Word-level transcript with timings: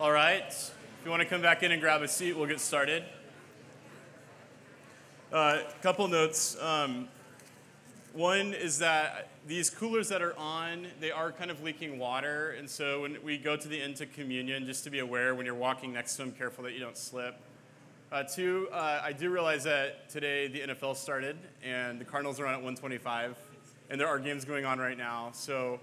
All 0.00 0.12
right. 0.12 0.44
If 0.46 0.74
you 1.04 1.10
want 1.10 1.22
to 1.22 1.28
come 1.28 1.42
back 1.42 1.64
in 1.64 1.72
and 1.72 1.82
grab 1.82 2.02
a 2.02 2.06
seat, 2.06 2.36
we'll 2.36 2.46
get 2.46 2.60
started. 2.60 3.02
A 5.32 5.34
uh, 5.34 5.62
couple 5.82 6.06
notes. 6.06 6.56
Um, 6.62 7.08
one 8.12 8.54
is 8.54 8.78
that 8.78 9.28
these 9.48 9.70
coolers 9.70 10.08
that 10.10 10.22
are 10.22 10.38
on, 10.38 10.86
they 11.00 11.10
are 11.10 11.32
kind 11.32 11.50
of 11.50 11.64
leaking 11.64 11.98
water. 11.98 12.54
And 12.56 12.70
so 12.70 13.02
when 13.02 13.16
we 13.24 13.38
go 13.38 13.56
to 13.56 13.66
the 13.66 13.82
end 13.82 13.96
to 13.96 14.06
communion, 14.06 14.66
just 14.66 14.84
to 14.84 14.90
be 14.90 15.00
aware 15.00 15.34
when 15.34 15.44
you're 15.44 15.56
walking 15.56 15.94
next 15.94 16.14
to 16.14 16.22
them, 16.22 16.30
careful 16.30 16.62
that 16.62 16.74
you 16.74 16.80
don't 16.80 16.96
slip. 16.96 17.34
Uh, 18.12 18.22
two, 18.22 18.68
uh, 18.72 19.00
I 19.02 19.12
do 19.12 19.30
realize 19.30 19.64
that 19.64 20.08
today 20.08 20.46
the 20.46 20.60
NFL 20.60 20.94
started 20.94 21.36
and 21.64 22.00
the 22.00 22.04
Cardinals 22.04 22.38
are 22.38 22.46
on 22.46 22.52
at 22.52 22.58
125, 22.58 23.36
and 23.90 24.00
there 24.00 24.06
are 24.06 24.20
games 24.20 24.44
going 24.44 24.64
on 24.64 24.78
right 24.78 24.96
now. 24.96 25.30
So 25.32 25.80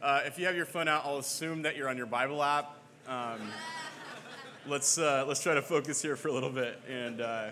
uh, 0.00 0.22
if 0.24 0.38
you 0.38 0.46
have 0.46 0.56
your 0.56 0.64
phone 0.64 0.88
out, 0.88 1.04
I'll 1.04 1.18
assume 1.18 1.60
that 1.62 1.76
you're 1.76 1.90
on 1.90 1.98
your 1.98 2.06
Bible 2.06 2.42
app. 2.42 2.77
Um, 3.08 3.40
let's, 4.66 4.98
uh, 4.98 5.24
let's 5.26 5.42
try 5.42 5.54
to 5.54 5.62
focus 5.62 6.02
here 6.02 6.14
for 6.14 6.28
a 6.28 6.32
little 6.32 6.50
bit. 6.50 6.78
And 6.86 7.22
uh, 7.22 7.50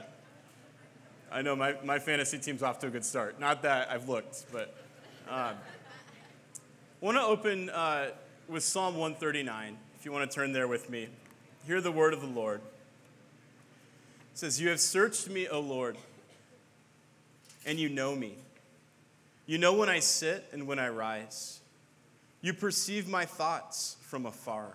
I 1.33 1.41
know 1.41 1.57
my, 1.57 1.77
my 1.83 1.99
fantasy 1.99 2.39
team's 2.39 2.63
off 2.63 2.79
to 2.81 2.89
a 2.89 2.91
good 2.91 3.07
start. 3.07 3.41
Not 3.41 3.63
that 3.63 3.91
I've 3.91 4.07
looked, 4.07 4.45
but 4.53 4.75
um, 5.27 5.55
I 5.55 5.55
want 7.01 7.17
to 7.17 7.23
open 7.23 7.71
uh, 7.71 8.11
with 8.49 8.65
Psalm 8.65 8.97
139, 8.99 9.79
if 9.99 10.05
you 10.05 10.13
want 10.13 10.31
to 10.31 10.35
turn 10.35 10.53
there 10.53 10.69
with 10.69 10.91
me. 10.91 11.09
Hear 11.67 11.81
the 11.81 11.91
word 11.91 12.13
of 12.13 12.21
the 12.21 12.27
Lord. 12.27 12.61
It 14.33 14.39
says, 14.39 14.61
You 14.61 14.69
have 14.69 14.81
searched 14.81 15.31
me, 15.31 15.49
O 15.49 15.61
Lord, 15.61 15.97
and 17.65 17.79
you 17.79 17.89
know 17.89 18.15
me. 18.15 18.35
You 19.47 19.57
know 19.57 19.73
when 19.73 19.89
I 19.89 20.01
sit 20.01 20.45
and 20.53 20.67
when 20.67 20.79
I 20.79 20.91
rise. 20.91 21.61
You 22.43 22.53
perceive 22.53 23.09
my 23.09 23.25
thoughts 23.25 23.97
from 24.03 24.27
afar. 24.27 24.75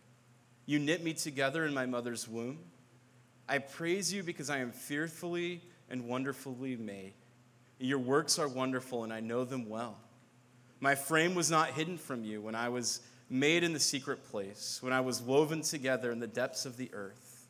You 0.71 0.79
knit 0.79 1.03
me 1.03 1.11
together 1.11 1.65
in 1.65 1.73
my 1.73 1.85
mother's 1.85 2.29
womb. 2.29 2.59
I 3.49 3.57
praise 3.57 4.13
you 4.13 4.23
because 4.23 4.49
I 4.49 4.59
am 4.59 4.71
fearfully 4.71 5.61
and 5.89 6.07
wonderfully 6.07 6.77
made. 6.77 7.11
Your 7.77 7.99
works 7.99 8.39
are 8.39 8.47
wonderful, 8.47 9.03
and 9.03 9.11
I 9.11 9.19
know 9.19 9.43
them 9.43 9.67
well. 9.67 9.97
My 10.79 10.95
frame 10.95 11.35
was 11.35 11.51
not 11.51 11.71
hidden 11.71 11.97
from 11.97 12.23
you 12.23 12.39
when 12.39 12.55
I 12.55 12.69
was 12.69 13.01
made 13.29 13.65
in 13.65 13.73
the 13.73 13.81
secret 13.81 14.23
place, 14.31 14.79
when 14.81 14.93
I 14.93 15.01
was 15.01 15.21
woven 15.21 15.61
together 15.61 16.09
in 16.09 16.21
the 16.21 16.27
depths 16.27 16.65
of 16.65 16.77
the 16.77 16.89
earth. 16.93 17.49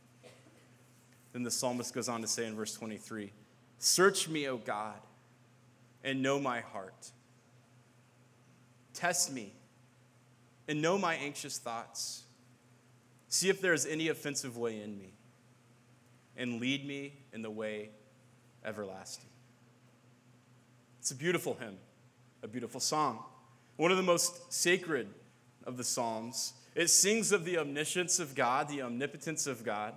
Then 1.31 1.44
the 1.44 1.51
psalmist 1.51 1.94
goes 1.94 2.09
on 2.09 2.22
to 2.22 2.28
say 2.28 2.47
in 2.47 2.56
verse 2.56 2.74
23 2.74 3.31
Search 3.78 4.29
me, 4.29 4.47
O 4.47 4.57
God, 4.57 5.00
and 6.03 6.24
know 6.24 6.40
my 6.40 6.62
heart. 6.62 7.12
Test 8.95 9.31
me 9.31 9.53
and 10.68 10.81
know 10.81 10.97
my 10.97 11.13
anxious 11.13 11.59
thoughts. 11.59 12.24
See 13.31 13.50
if 13.50 13.59
there 13.62 13.74
is 13.74 13.88
any 13.88 14.09
offensive 14.09 14.56
way 14.56 14.80
in 14.80 14.96
me, 14.96 15.14
and 16.38 16.62
lead 16.62 16.86
me 16.88 17.16
in 17.34 17.42
the 17.42 17.50
way 17.50 17.90
everlasting. 18.64 19.30
It's 21.00 21.09
a 21.09 21.16
beautiful 21.16 21.56
hymn, 21.59 21.78
a 22.44 22.47
beautiful 22.47 22.80
song. 22.80 23.24
One 23.78 23.90
of 23.90 23.97
the 23.97 24.03
most 24.03 24.53
sacred 24.53 25.08
of 25.66 25.78
the 25.78 25.84
Psalms. 25.84 26.53
It 26.75 26.90
sings 26.90 27.31
of 27.31 27.44
the 27.44 27.58
omniscience 27.58 28.19
of 28.19 28.36
God, 28.36 28.68
the 28.68 28.84
omnipotence 28.84 29.48
of 29.48 29.63
God 29.63 29.96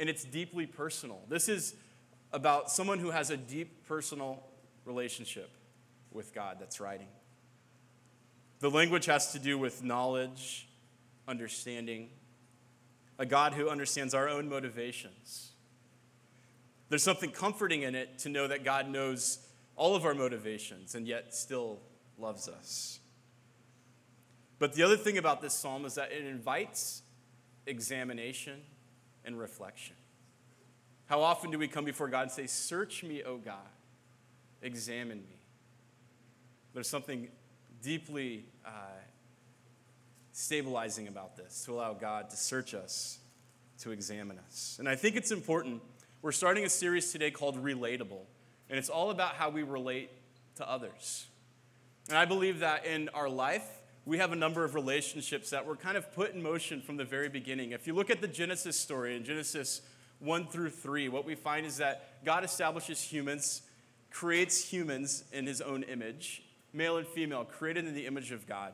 and 0.00 0.08
it's 0.08 0.24
deeply 0.24 0.66
personal. 0.66 1.20
This 1.28 1.48
is 1.48 1.74
about 2.32 2.70
someone 2.70 2.98
who 2.98 3.10
has 3.10 3.28
a 3.30 3.36
deep 3.36 3.86
personal 3.86 4.42
relationship 4.86 5.50
with 6.10 6.34
God 6.34 6.56
that's 6.58 6.80
writing. 6.80 7.06
The 8.60 8.70
language 8.70 9.04
has 9.06 9.32
to 9.32 9.38
do 9.38 9.58
with 9.58 9.84
knowledge, 9.84 10.68
understanding, 11.28 12.08
a 13.20 13.26
God 13.26 13.52
who 13.52 13.68
understands 13.68 14.14
our 14.14 14.30
own 14.30 14.48
motivations. 14.48 15.50
There's 16.88 17.02
something 17.02 17.30
comforting 17.30 17.82
in 17.82 17.94
it 17.94 18.18
to 18.20 18.30
know 18.30 18.48
that 18.48 18.64
God 18.64 18.88
knows 18.88 19.46
all 19.76 19.94
of 19.94 20.06
our 20.06 20.14
motivations 20.14 20.94
and 20.94 21.06
yet 21.06 21.34
still 21.34 21.80
loves 22.18 22.48
us. 22.48 22.98
But 24.58 24.72
the 24.72 24.82
other 24.82 24.96
thing 24.96 25.18
about 25.18 25.42
this 25.42 25.52
psalm 25.52 25.84
is 25.84 25.96
that 25.96 26.12
it 26.12 26.24
invites 26.24 27.02
examination 27.66 28.62
and 29.22 29.38
reflection. 29.38 29.96
How 31.04 31.20
often 31.20 31.50
do 31.50 31.58
we 31.58 31.68
come 31.68 31.84
before 31.84 32.08
God 32.08 32.22
and 32.22 32.30
say, 32.30 32.46
Search 32.46 33.04
me, 33.04 33.22
O 33.22 33.36
God, 33.36 33.68
examine 34.62 35.18
me? 35.18 35.42
There's 36.72 36.88
something 36.88 37.28
deeply 37.82 38.46
uh, 38.64 38.70
stabilizing 40.40 41.06
about 41.06 41.36
this 41.36 41.64
to 41.66 41.74
allow 41.74 41.92
God 41.92 42.30
to 42.30 42.36
search 42.36 42.72
us, 42.72 43.18
to 43.80 43.90
examine 43.90 44.38
us. 44.38 44.76
And 44.78 44.88
I 44.88 44.96
think 44.96 45.16
it's 45.16 45.30
important. 45.30 45.82
We're 46.22 46.32
starting 46.32 46.64
a 46.64 46.68
series 46.70 47.12
today 47.12 47.30
called 47.30 47.62
Relatable, 47.62 48.22
and 48.70 48.78
it's 48.78 48.88
all 48.88 49.10
about 49.10 49.34
how 49.34 49.50
we 49.50 49.62
relate 49.62 50.10
to 50.56 50.68
others. 50.68 51.26
And 52.08 52.16
I 52.16 52.24
believe 52.24 52.60
that 52.60 52.86
in 52.86 53.10
our 53.10 53.28
life, 53.28 53.66
we 54.06 54.16
have 54.18 54.32
a 54.32 54.36
number 54.36 54.64
of 54.64 54.74
relationships 54.74 55.50
that 55.50 55.66
were 55.66 55.76
kind 55.76 55.98
of 55.98 56.10
put 56.14 56.32
in 56.32 56.42
motion 56.42 56.80
from 56.80 56.96
the 56.96 57.04
very 57.04 57.28
beginning. 57.28 57.72
If 57.72 57.86
you 57.86 57.94
look 57.94 58.08
at 58.08 58.22
the 58.22 58.28
Genesis 58.28 58.80
story 58.80 59.16
in 59.16 59.24
Genesis 59.24 59.82
1 60.20 60.46
through 60.48 60.70
3, 60.70 61.10
what 61.10 61.26
we 61.26 61.34
find 61.34 61.66
is 61.66 61.76
that 61.76 62.24
God 62.24 62.44
establishes 62.44 63.02
humans, 63.02 63.60
creates 64.10 64.64
humans 64.64 65.24
in 65.32 65.46
his 65.46 65.60
own 65.60 65.82
image, 65.82 66.42
male 66.72 66.96
and 66.96 67.06
female, 67.06 67.44
created 67.44 67.86
in 67.86 67.94
the 67.94 68.06
image 68.06 68.32
of 68.32 68.46
God, 68.46 68.72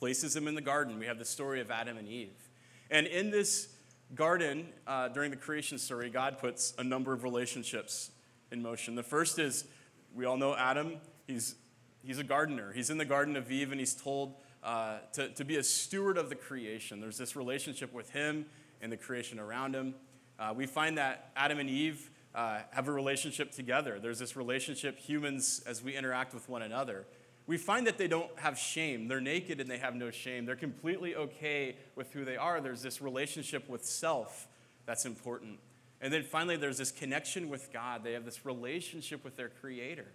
places 0.00 0.34
them 0.34 0.48
in 0.48 0.56
the 0.56 0.60
garden. 0.60 0.98
We 0.98 1.06
have 1.06 1.18
the 1.18 1.24
story 1.24 1.60
of 1.60 1.70
Adam 1.70 1.96
and 1.96 2.08
Eve. 2.08 2.48
And 2.90 3.06
in 3.06 3.30
this 3.30 3.68
garden, 4.16 4.70
uh, 4.86 5.08
during 5.08 5.30
the 5.30 5.36
creation 5.36 5.78
story, 5.78 6.10
God 6.10 6.38
puts 6.38 6.74
a 6.78 6.82
number 6.82 7.12
of 7.12 7.22
relationships 7.22 8.10
in 8.50 8.60
motion. 8.60 8.96
The 8.96 9.04
first 9.04 9.38
is 9.38 9.66
we 10.12 10.24
all 10.24 10.36
know 10.36 10.56
Adam, 10.56 10.96
he's 11.28 11.54
He's 12.02 12.18
a 12.18 12.24
gardener. 12.24 12.72
He's 12.72 12.90
in 12.90 12.98
the 12.98 13.04
Garden 13.04 13.36
of 13.36 13.50
Eve, 13.52 13.72
and 13.72 13.78
he's 13.78 13.94
told 13.94 14.36
uh, 14.62 14.98
to, 15.12 15.28
to 15.28 15.44
be 15.44 15.56
a 15.56 15.62
steward 15.62 16.16
of 16.16 16.28
the 16.28 16.34
creation. 16.34 17.00
There's 17.00 17.18
this 17.18 17.36
relationship 17.36 17.92
with 17.92 18.10
him 18.10 18.46
and 18.80 18.90
the 18.90 18.96
creation 18.96 19.38
around 19.38 19.74
him. 19.74 19.94
Uh, 20.38 20.54
we 20.56 20.66
find 20.66 20.96
that 20.96 21.30
Adam 21.36 21.58
and 21.58 21.68
Eve 21.68 22.10
uh, 22.34 22.60
have 22.70 22.88
a 22.88 22.92
relationship 22.92 23.52
together. 23.52 23.98
There's 24.00 24.18
this 24.18 24.34
relationship, 24.34 24.98
humans, 24.98 25.62
as 25.66 25.82
we 25.82 25.94
interact 25.94 26.32
with 26.32 26.48
one 26.48 26.62
another. 26.62 27.06
We 27.50 27.56
find 27.56 27.84
that 27.88 27.98
they 27.98 28.06
don't 28.06 28.30
have 28.36 28.56
shame. 28.56 29.08
They're 29.08 29.20
naked 29.20 29.60
and 29.60 29.68
they 29.68 29.78
have 29.78 29.96
no 29.96 30.12
shame. 30.12 30.46
They're 30.46 30.54
completely 30.54 31.16
okay 31.16 31.74
with 31.96 32.12
who 32.12 32.24
they 32.24 32.36
are. 32.36 32.60
There's 32.60 32.80
this 32.80 33.02
relationship 33.02 33.68
with 33.68 33.84
self 33.84 34.46
that's 34.86 35.04
important. 35.04 35.58
And 36.00 36.12
then 36.12 36.22
finally, 36.22 36.56
there's 36.56 36.78
this 36.78 36.92
connection 36.92 37.48
with 37.48 37.72
God. 37.72 38.04
They 38.04 38.12
have 38.12 38.24
this 38.24 38.46
relationship 38.46 39.24
with 39.24 39.36
their 39.36 39.48
Creator. 39.48 40.06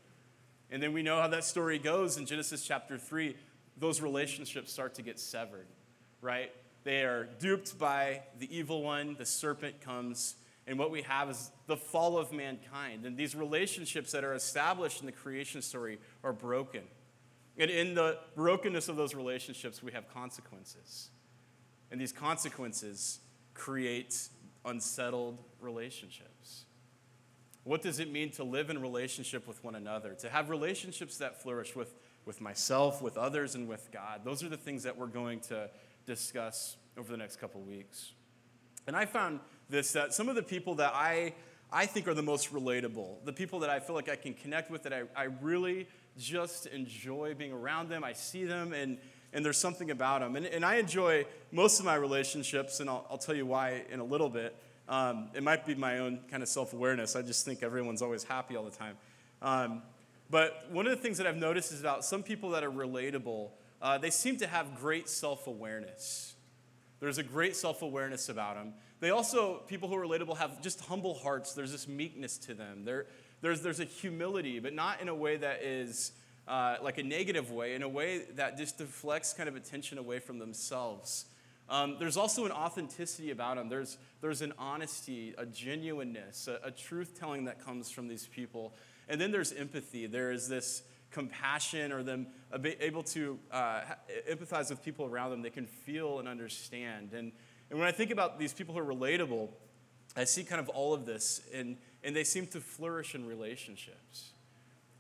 And 0.72 0.82
then 0.82 0.94
we 0.94 1.04
know 1.04 1.20
how 1.20 1.28
that 1.28 1.44
story 1.44 1.78
goes 1.78 2.16
in 2.16 2.26
Genesis 2.26 2.66
chapter 2.66 2.98
3. 2.98 3.36
Those 3.76 4.00
relationships 4.00 4.72
start 4.72 4.94
to 4.94 5.02
get 5.02 5.20
severed, 5.20 5.68
right? 6.22 6.54
They 6.86 7.02
are 7.04 7.26
duped 7.26 7.78
by 7.78 8.22
the 8.40 8.48
evil 8.58 8.82
one, 8.82 9.18
the 9.20 9.26
serpent 9.26 9.82
comes, 9.82 10.36
and 10.68 10.80
what 10.80 10.90
we 10.90 11.02
have 11.02 11.30
is 11.30 11.52
the 11.68 11.76
fall 11.76 12.18
of 12.18 12.32
mankind. 12.32 13.06
And 13.06 13.18
these 13.18 13.36
relationships 13.36 14.14
that 14.14 14.24
are 14.24 14.36
established 14.36 15.02
in 15.02 15.06
the 15.06 15.12
creation 15.12 15.62
story 15.62 16.00
are 16.24 16.32
broken. 16.32 16.84
And 17.58 17.72
in 17.72 17.96
the 17.96 18.20
brokenness 18.36 18.90
of 18.90 18.96
those 18.96 19.16
relationships, 19.16 19.82
we 19.82 19.92
have 19.94 20.14
consequences. 20.14 21.10
And 21.92 22.02
these 22.02 22.12
consequences 22.12 23.20
create 23.54 24.30
unsettled 24.66 25.40
relationships? 25.62 26.66
What 27.64 27.82
does 27.82 28.00
it 28.00 28.12
mean 28.12 28.32
to 28.32 28.44
live 28.44 28.70
in 28.70 28.82
relationship 28.82 29.48
with 29.48 29.64
one 29.64 29.76
another? 29.76 30.14
To 30.16 30.30
have 30.30 30.50
relationships 30.50 31.18
that 31.18 31.42
flourish 31.42 31.76
with, 31.76 31.96
with 32.26 32.42
myself, 32.42 33.02
with 33.02 33.18
others, 33.18 33.56
and 33.56 33.68
with 33.68 33.90
God? 33.92 34.22
Those 34.24 34.44
are 34.44 34.50
the 34.50 34.58
things 34.58 34.84
that 34.84 34.98
we're 34.98 35.08
going 35.08 35.40
to 35.42 35.70
discuss 36.06 36.78
over 36.98 37.12
the 37.12 37.18
next 37.18 37.38
couple 37.38 37.62
weeks. 37.62 38.12
And 38.88 38.96
I 38.96 39.06
found 39.06 39.40
this 39.70 39.94
that 39.94 40.14
some 40.14 40.30
of 40.30 40.36
the 40.36 40.44
people 40.44 40.76
that 40.76 40.94
I, 40.94 41.34
I 41.72 41.88
think 41.88 42.08
are 42.08 42.14
the 42.14 42.22
most 42.22 42.54
relatable, 42.54 43.26
the 43.26 43.34
people 43.34 43.60
that 43.60 43.70
I 43.72 43.80
feel 43.80 43.96
like 43.96 44.10
I 44.10 44.16
can 44.16 44.36
connect 44.36 44.70
with, 44.70 44.84
that 44.84 44.94
I, 44.94 45.04
I 45.16 45.24
really 45.42 45.88
just 46.18 46.68
enjoy 46.68 47.34
being 47.34 47.52
around 47.52 47.90
them, 47.90 48.04
I 48.04 48.14
see 48.14 48.46
them, 48.46 48.74
and, 48.74 48.98
and 49.34 49.44
there's 49.44 49.58
something 49.58 49.92
about 49.92 50.22
them. 50.22 50.36
And, 50.36 50.46
and 50.46 50.66
I 50.66 50.76
enjoy 50.76 51.26
most 51.52 51.80
of 51.80 51.86
my 51.86 51.96
relationships, 51.96 52.80
and 52.80 52.90
I'll, 52.90 53.06
I'll 53.10 53.18
tell 53.18 53.36
you 53.36 53.46
why 53.46 53.84
in 53.90 54.00
a 54.00 54.04
little 54.04 54.30
bit. 54.30 54.56
Um, 54.88 55.30
it 55.34 55.42
might 55.42 55.66
be 55.66 55.74
my 55.76 56.00
own 56.00 56.20
kind 56.30 56.44
of 56.44 56.50
self 56.50 56.74
awareness. 56.74 57.16
I 57.16 57.22
just 57.22 57.44
think 57.44 57.64
everyone's 57.64 58.02
always 58.02 58.24
happy 58.24 58.56
all 58.56 58.64
the 58.64 58.72
time. 58.72 58.98
Um, 59.42 59.82
but 60.30 60.68
one 60.72 60.86
of 60.88 60.92
the 60.92 61.02
things 61.02 61.18
that 61.18 61.28
I've 61.28 61.38
noticed 61.38 61.72
is 61.72 61.80
about 61.80 62.06
some 62.06 62.24
people 62.24 62.52
that 62.52 62.64
are 62.64 62.72
relatable, 62.72 63.50
uh, 63.82 63.98
they 63.98 64.10
seem 64.10 64.38
to 64.38 64.48
have 64.48 64.76
great 64.80 65.10
self 65.10 65.48
awareness. 65.48 66.36
There's 67.00 67.18
a 67.18 67.24
great 67.24 67.56
self 67.56 67.82
awareness 67.82 68.30
about 68.30 68.56
them. 68.56 68.74
They 69.00 69.10
also, 69.10 69.58
people 69.68 69.90
who 69.90 69.96
are 69.96 70.06
relatable, 70.06 70.38
have 70.38 70.62
just 70.62 70.82
humble 70.86 71.14
hearts. 71.16 71.54
There's 71.54 71.72
this 71.72 71.88
meekness 71.88 72.38
to 72.40 72.54
them. 72.54 72.86
There, 72.86 73.08
there's, 73.42 73.62
there's 73.62 73.80
a 73.80 73.86
humility, 73.86 74.60
but 74.60 74.74
not 74.74 75.02
in 75.02 75.10
a 75.10 75.16
way 75.16 75.38
that 75.38 75.64
is 75.64 76.12
uh, 76.48 76.78
like 76.82 76.98
a 76.98 77.04
negative 77.04 77.52
way, 77.52 77.76
in 77.76 77.84
a 77.84 77.90
way 77.90 78.24
that 78.36 78.58
just 78.58 78.78
deflects 78.78 79.34
kind 79.34 79.50
of 79.50 79.56
attention 79.56 79.98
away 79.98 80.20
from 80.20 80.40
themselves. 80.40 81.26
Um, 81.68 81.98
there's 82.00 82.18
also 82.18 82.46
an 82.46 82.52
authenticity 82.52 83.32
about 83.32 83.58
them. 83.58 83.70
There's, 83.70 83.98
there's 84.22 84.42
an 84.42 84.54
honesty, 84.60 85.34
a 85.38 85.46
genuineness, 85.46 86.48
a, 86.48 86.60
a 86.68 86.72
truth 86.72 87.20
telling 87.20 87.46
that 87.46 87.64
comes 87.64 87.90
from 87.90 88.08
these 88.08 88.28
people. 88.28 88.74
And 89.10 89.20
then 89.20 89.32
there's 89.32 89.52
empathy. 89.52 90.06
There 90.06 90.32
is 90.32 90.48
this 90.48 90.84
compassion 91.12 91.92
or 91.92 92.04
them 92.04 92.28
able 92.54 93.04
to 93.04 93.40
uh, 93.52 93.82
empathize 94.30 94.70
with 94.70 94.84
people 94.84 95.06
around 95.06 95.32
them. 95.32 95.42
They 95.42 95.50
can 95.50 95.66
feel 95.66 96.20
and 96.20 96.28
understand. 96.28 97.14
And, 97.14 97.32
and 97.70 97.80
when 97.80 97.88
I 97.88 97.92
think 97.92 98.12
about 98.12 98.38
these 98.38 98.54
people 98.54 98.76
who 98.76 98.82
are 98.82 98.94
relatable, 98.94 99.50
I 100.16 100.24
see 100.24 100.44
kind 100.44 100.62
of 100.62 100.70
all 100.70 100.94
of 100.94 101.06
this, 101.06 101.42
and, 101.54 101.78
and 102.06 102.16
they 102.16 102.24
seem 102.24 102.46
to 102.48 102.62
flourish 102.62 103.16
in 103.16 103.26
relationships. 103.26 104.32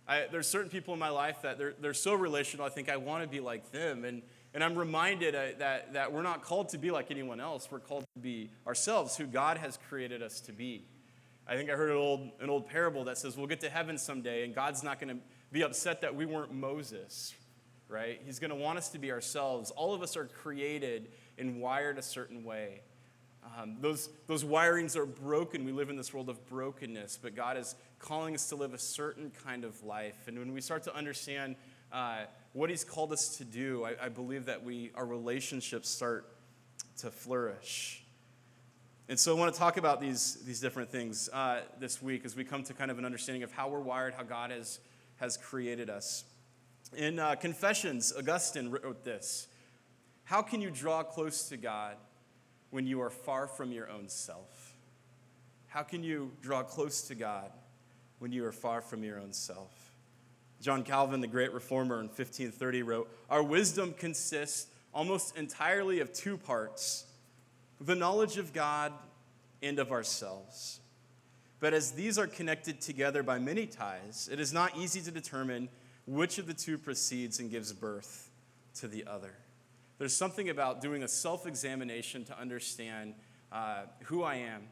I, 0.07 0.25
there's 0.31 0.47
certain 0.47 0.69
people 0.69 0.93
in 0.93 0.99
my 0.99 1.09
life 1.09 1.43
that 1.43 1.57
they're, 1.57 1.73
they're 1.79 1.93
so 1.93 2.15
relational, 2.15 2.65
I 2.65 2.69
think 2.69 2.89
I 2.89 2.97
want 2.97 3.23
to 3.23 3.29
be 3.29 3.39
like 3.39 3.71
them. 3.71 4.03
And, 4.03 4.23
and 4.53 4.63
I'm 4.63 4.75
reminded 4.75 5.35
uh, 5.35 5.57
that, 5.59 5.93
that 5.93 6.11
we're 6.11 6.23
not 6.23 6.43
called 6.43 6.69
to 6.69 6.77
be 6.77 6.91
like 6.91 7.11
anyone 7.11 7.39
else. 7.39 7.69
We're 7.71 7.79
called 7.79 8.05
to 8.15 8.21
be 8.21 8.49
ourselves, 8.65 9.17
who 9.17 9.25
God 9.25 9.57
has 9.57 9.77
created 9.89 10.21
us 10.21 10.41
to 10.41 10.51
be. 10.51 10.85
I 11.47 11.55
think 11.55 11.69
I 11.69 11.73
heard 11.73 11.91
an 11.91 11.97
old, 11.97 12.31
an 12.39 12.49
old 12.49 12.67
parable 12.67 13.03
that 13.03 13.19
says 13.19 13.37
we'll 13.37 13.47
get 13.47 13.61
to 13.61 13.69
heaven 13.69 13.97
someday, 13.97 14.43
and 14.43 14.55
God's 14.55 14.81
not 14.81 14.99
going 14.99 15.15
to 15.15 15.21
be 15.51 15.63
upset 15.63 16.01
that 16.01 16.15
we 16.15 16.25
weren't 16.25 16.51
Moses, 16.51 17.35
right? 17.87 18.19
He's 18.25 18.39
going 18.39 18.49
to 18.49 18.55
want 18.55 18.79
us 18.79 18.89
to 18.89 18.99
be 18.99 19.11
ourselves. 19.11 19.69
All 19.71 19.93
of 19.93 20.01
us 20.01 20.17
are 20.17 20.25
created 20.25 21.09
and 21.37 21.61
wired 21.61 21.99
a 21.99 22.01
certain 22.01 22.43
way. 22.43 22.81
Um, 23.57 23.77
those, 23.79 24.09
those 24.27 24.43
wirings 24.43 24.95
are 24.95 25.05
broken. 25.05 25.65
We 25.65 25.71
live 25.71 25.89
in 25.89 25.97
this 25.97 26.13
world 26.13 26.29
of 26.29 26.45
brokenness, 26.47 27.19
but 27.21 27.35
God 27.35 27.57
is 27.57 27.75
calling 27.99 28.33
us 28.33 28.49
to 28.49 28.55
live 28.55 28.73
a 28.73 28.79
certain 28.79 29.31
kind 29.45 29.63
of 29.63 29.83
life. 29.83 30.27
And 30.27 30.37
when 30.39 30.53
we 30.53 30.61
start 30.61 30.83
to 30.83 30.95
understand 30.95 31.55
uh, 31.91 32.23
what 32.53 32.69
He's 32.69 32.83
called 32.83 33.11
us 33.11 33.37
to 33.37 33.45
do, 33.45 33.85
I, 33.85 34.05
I 34.05 34.09
believe 34.09 34.45
that 34.45 34.63
we, 34.63 34.91
our 34.95 35.05
relationships 35.05 35.89
start 35.89 36.35
to 36.97 37.11
flourish. 37.11 38.03
And 39.07 39.19
so 39.19 39.35
I 39.35 39.39
want 39.39 39.53
to 39.53 39.59
talk 39.59 39.77
about 39.77 40.01
these, 40.01 40.35
these 40.45 40.59
different 40.59 40.89
things 40.89 41.29
uh, 41.31 41.61
this 41.79 42.01
week 42.01 42.25
as 42.25 42.35
we 42.35 42.43
come 42.43 42.63
to 42.63 42.73
kind 42.73 42.89
of 42.89 42.97
an 42.97 43.05
understanding 43.05 43.43
of 43.43 43.51
how 43.51 43.69
we're 43.69 43.79
wired, 43.79 44.15
how 44.15 44.23
God 44.23 44.49
has, 44.49 44.79
has 45.17 45.37
created 45.37 45.89
us. 45.89 46.23
In 46.97 47.19
uh, 47.19 47.35
Confessions, 47.35 48.13
Augustine 48.17 48.71
wrote 48.71 49.03
this 49.03 49.47
How 50.23 50.41
can 50.41 50.61
you 50.61 50.71
draw 50.71 51.03
close 51.03 51.47
to 51.49 51.57
God 51.57 51.97
when 52.75 52.85
you 52.85 53.01
are 53.01 53.09
far 53.09 53.47
from 53.47 53.71
your 53.71 53.89
own 53.89 54.09
self? 54.09 54.75
How 55.67 55.81
can 55.81 56.03
you 56.03 56.33
draw 56.41 56.61
close 56.61 57.03
to 57.03 57.15
God 57.15 57.49
when 58.19 58.33
you 58.33 58.43
are 58.45 58.51
far 58.51 58.81
from 58.81 59.01
your 59.01 59.17
own 59.17 59.31
self? 59.31 59.71
John 60.59 60.83
Calvin, 60.83 61.21
the 61.21 61.27
great 61.27 61.53
reformer 61.53 62.01
in 62.01 62.07
1530, 62.07 62.83
wrote 62.83 63.09
Our 63.29 63.41
wisdom 63.41 63.93
consists 63.97 64.67
almost 64.93 65.37
entirely 65.37 66.01
of 66.01 66.11
two 66.11 66.37
parts 66.37 67.05
the 67.79 67.95
knowledge 67.95 68.37
of 68.37 68.51
God 68.51 68.91
and 69.63 69.79
of 69.79 69.93
ourselves. 69.93 70.81
But 71.61 71.73
as 71.73 71.93
these 71.93 72.19
are 72.19 72.27
connected 72.27 72.81
together 72.81 73.23
by 73.23 73.39
many 73.39 73.67
ties, 73.67 74.27
it 74.29 74.41
is 74.41 74.51
not 74.51 74.77
easy 74.77 74.99
to 74.99 75.11
determine 75.11 75.69
which 76.05 76.39
of 76.39 76.45
the 76.45 76.53
two 76.53 76.77
proceeds 76.77 77.39
and 77.39 77.49
gives 77.49 77.71
birth 77.71 78.29
to 78.75 78.89
the 78.89 79.05
other. 79.07 79.33
There's 79.97 80.15
something 80.15 80.49
about 80.49 80.81
doing 80.81 81.03
a 81.03 81.07
self 81.07 81.47
examination 81.47 82.25
to 82.25 82.39
understand 82.39 83.15
uh, 83.51 83.83
who 84.03 84.23
I 84.23 84.35
am, 84.35 84.63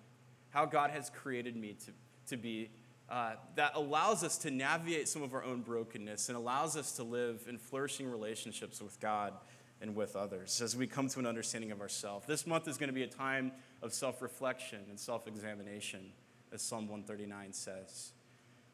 how 0.49 0.65
God 0.65 0.91
has 0.91 1.09
created 1.09 1.55
me 1.55 1.77
to, 1.85 1.91
to 2.27 2.37
be, 2.37 2.71
uh, 3.09 3.33
that 3.55 3.71
allows 3.75 4.23
us 4.23 4.37
to 4.39 4.51
navigate 4.51 5.07
some 5.07 5.23
of 5.23 5.33
our 5.33 5.43
own 5.43 5.61
brokenness 5.61 6.29
and 6.29 6.37
allows 6.37 6.75
us 6.75 6.93
to 6.97 7.03
live 7.03 7.45
in 7.47 7.57
flourishing 7.57 8.09
relationships 8.09 8.81
with 8.81 8.99
God 8.99 9.33
and 9.81 9.95
with 9.95 10.15
others 10.15 10.61
as 10.61 10.75
we 10.75 10.87
come 10.87 11.07
to 11.09 11.19
an 11.19 11.25
understanding 11.25 11.71
of 11.71 11.81
ourselves. 11.81 12.25
This 12.25 12.45
month 12.45 12.67
is 12.67 12.77
going 12.77 12.87
to 12.89 12.93
be 12.93 13.03
a 13.03 13.07
time 13.07 13.51
of 13.81 13.93
self 13.93 14.21
reflection 14.21 14.79
and 14.89 14.99
self 14.99 15.27
examination, 15.27 16.11
as 16.51 16.61
Psalm 16.61 16.87
139 16.89 17.53
says. 17.53 18.11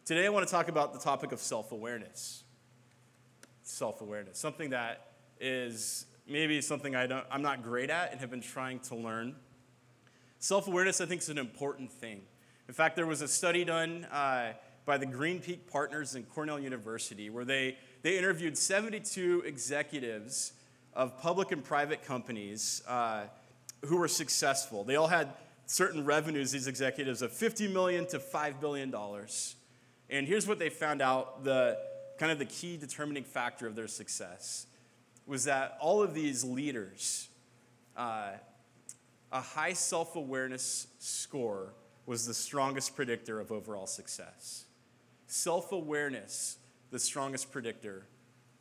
Today, 0.05 0.25
I 0.25 0.29
want 0.29 0.47
to 0.47 0.51
talk 0.51 0.69
about 0.69 0.93
the 0.93 0.99
topic 0.99 1.31
of 1.31 1.39
self 1.39 1.71
awareness. 1.71 2.43
Self 3.61 4.01
awareness, 4.01 4.39
something 4.39 4.71
that 4.71 5.11
is 5.39 6.05
maybe 6.29 6.61
something 6.61 6.95
I 6.95 7.07
don't, 7.07 7.25
I'm 7.31 7.41
not 7.41 7.63
great 7.63 7.89
at 7.89 8.11
and 8.11 8.21
have 8.21 8.29
been 8.29 8.41
trying 8.41 8.79
to 8.81 8.95
learn. 8.95 9.35
Self 10.39 10.67
awareness, 10.67 11.01
I 11.01 11.05
think, 11.05 11.21
is 11.21 11.29
an 11.29 11.37
important 11.37 11.91
thing. 11.91 12.21
In 12.67 12.73
fact, 12.73 12.95
there 12.95 13.07
was 13.07 13.21
a 13.21 13.27
study 13.27 13.65
done 13.65 14.05
uh, 14.05 14.53
by 14.85 14.97
the 14.97 15.05
Green 15.05 15.39
Peak 15.39 15.69
Partners 15.69 16.15
in 16.15 16.23
Cornell 16.23 16.59
University 16.59 17.29
where 17.29 17.45
they, 17.45 17.77
they 18.03 18.17
interviewed 18.17 18.57
72 18.57 19.43
executives 19.45 20.53
of 20.93 21.19
public 21.19 21.51
and 21.51 21.63
private 21.63 22.03
companies 22.03 22.81
uh, 22.87 23.23
who 23.85 23.97
were 23.97 24.07
successful. 24.07 24.83
They 24.83 24.95
all 24.95 25.07
had 25.07 25.29
certain 25.65 26.05
revenues, 26.05 26.51
these 26.51 26.67
executives, 26.67 27.21
of 27.21 27.31
50 27.31 27.67
million 27.67 28.05
to 28.07 28.19
$5 28.19 28.59
billion. 28.59 28.93
And 30.09 30.27
here's 30.27 30.47
what 30.47 30.59
they 30.59 30.69
found 30.69 31.01
out 31.01 31.43
the 31.43 31.77
kind 32.17 32.31
of 32.31 32.39
the 32.39 32.45
key 32.45 32.77
determining 32.77 33.23
factor 33.23 33.67
of 33.67 33.75
their 33.75 33.87
success 33.87 34.67
was 35.29 35.43
that 35.43 35.77
all 35.79 36.01
of 36.01 36.15
these 36.15 36.43
leaders, 36.43 37.29
uh, 37.95 38.31
a 39.31 39.41
high 39.41 39.73
self 39.73 40.15
awareness 40.15 40.87
score 40.97 41.73
was 42.07 42.25
the 42.25 42.33
strongest 42.33 42.95
predictor 42.95 43.39
of 43.39 43.51
overall 43.51 43.85
success. 43.85 44.65
Self 45.27 45.71
awareness, 45.71 46.57
the 46.89 46.97
strongest 46.97 47.51
predictor 47.51 48.07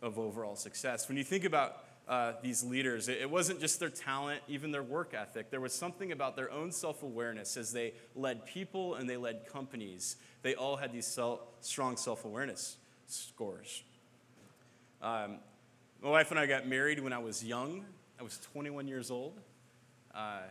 of 0.02 0.18
overall 0.18 0.54
success. 0.54 1.08
When 1.08 1.16
you 1.16 1.24
think 1.24 1.44
about 1.44 1.84
uh, 2.06 2.34
these 2.42 2.62
leaders, 2.62 3.08
it, 3.08 3.18
it 3.22 3.30
wasn't 3.30 3.60
just 3.60 3.80
their 3.80 3.88
talent, 3.88 4.42
even 4.46 4.70
their 4.70 4.82
work 4.82 5.14
ethic. 5.14 5.50
There 5.50 5.60
was 5.60 5.72
something 5.72 6.12
about 6.12 6.36
their 6.36 6.50
own 6.52 6.70
self 6.70 7.02
awareness 7.02 7.56
as 7.56 7.72
they 7.72 7.94
led 8.14 8.44
people 8.44 8.96
and 8.96 9.08
they 9.08 9.16
led 9.16 9.46
companies. 9.50 10.16
They 10.42 10.54
all 10.54 10.76
had 10.76 10.92
these 10.92 11.06
self, 11.06 11.40
strong 11.62 11.96
self 11.96 12.26
awareness 12.26 12.76
scores. 13.06 13.82
Um, 15.00 15.38
my 16.02 16.10
wife 16.10 16.30
and 16.30 16.38
I 16.38 16.46
got 16.46 16.66
married 16.66 17.00
when 17.00 17.12
I 17.12 17.18
was 17.18 17.44
young. 17.44 17.84
I 18.20 18.22
was 18.22 18.38
21 18.52 18.86
years 18.86 19.10
old. 19.10 19.40
Uh, 20.14 20.42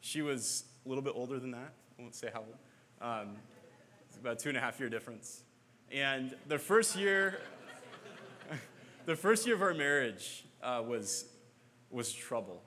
she 0.00 0.22
was 0.22 0.64
a 0.84 0.88
little 0.88 1.04
bit 1.04 1.12
older 1.14 1.38
than 1.38 1.50
that. 1.50 1.72
I 1.98 2.02
won't 2.02 2.14
say 2.14 2.30
how 2.32 2.40
old. 2.40 2.56
Um, 3.02 3.36
it's 4.08 4.16
about 4.16 4.38
two 4.38 4.48
and 4.48 4.56
a 4.56 4.60
half 4.60 4.80
year 4.80 4.88
difference. 4.88 5.42
And 5.92 6.34
the 6.48 6.58
first 6.58 6.96
year, 6.96 7.40
the 9.06 9.14
first 9.14 9.46
year 9.46 9.54
of 9.54 9.62
our 9.62 9.74
marriage 9.74 10.46
uh, 10.62 10.82
was, 10.86 11.26
was 11.90 12.10
trouble. 12.10 12.62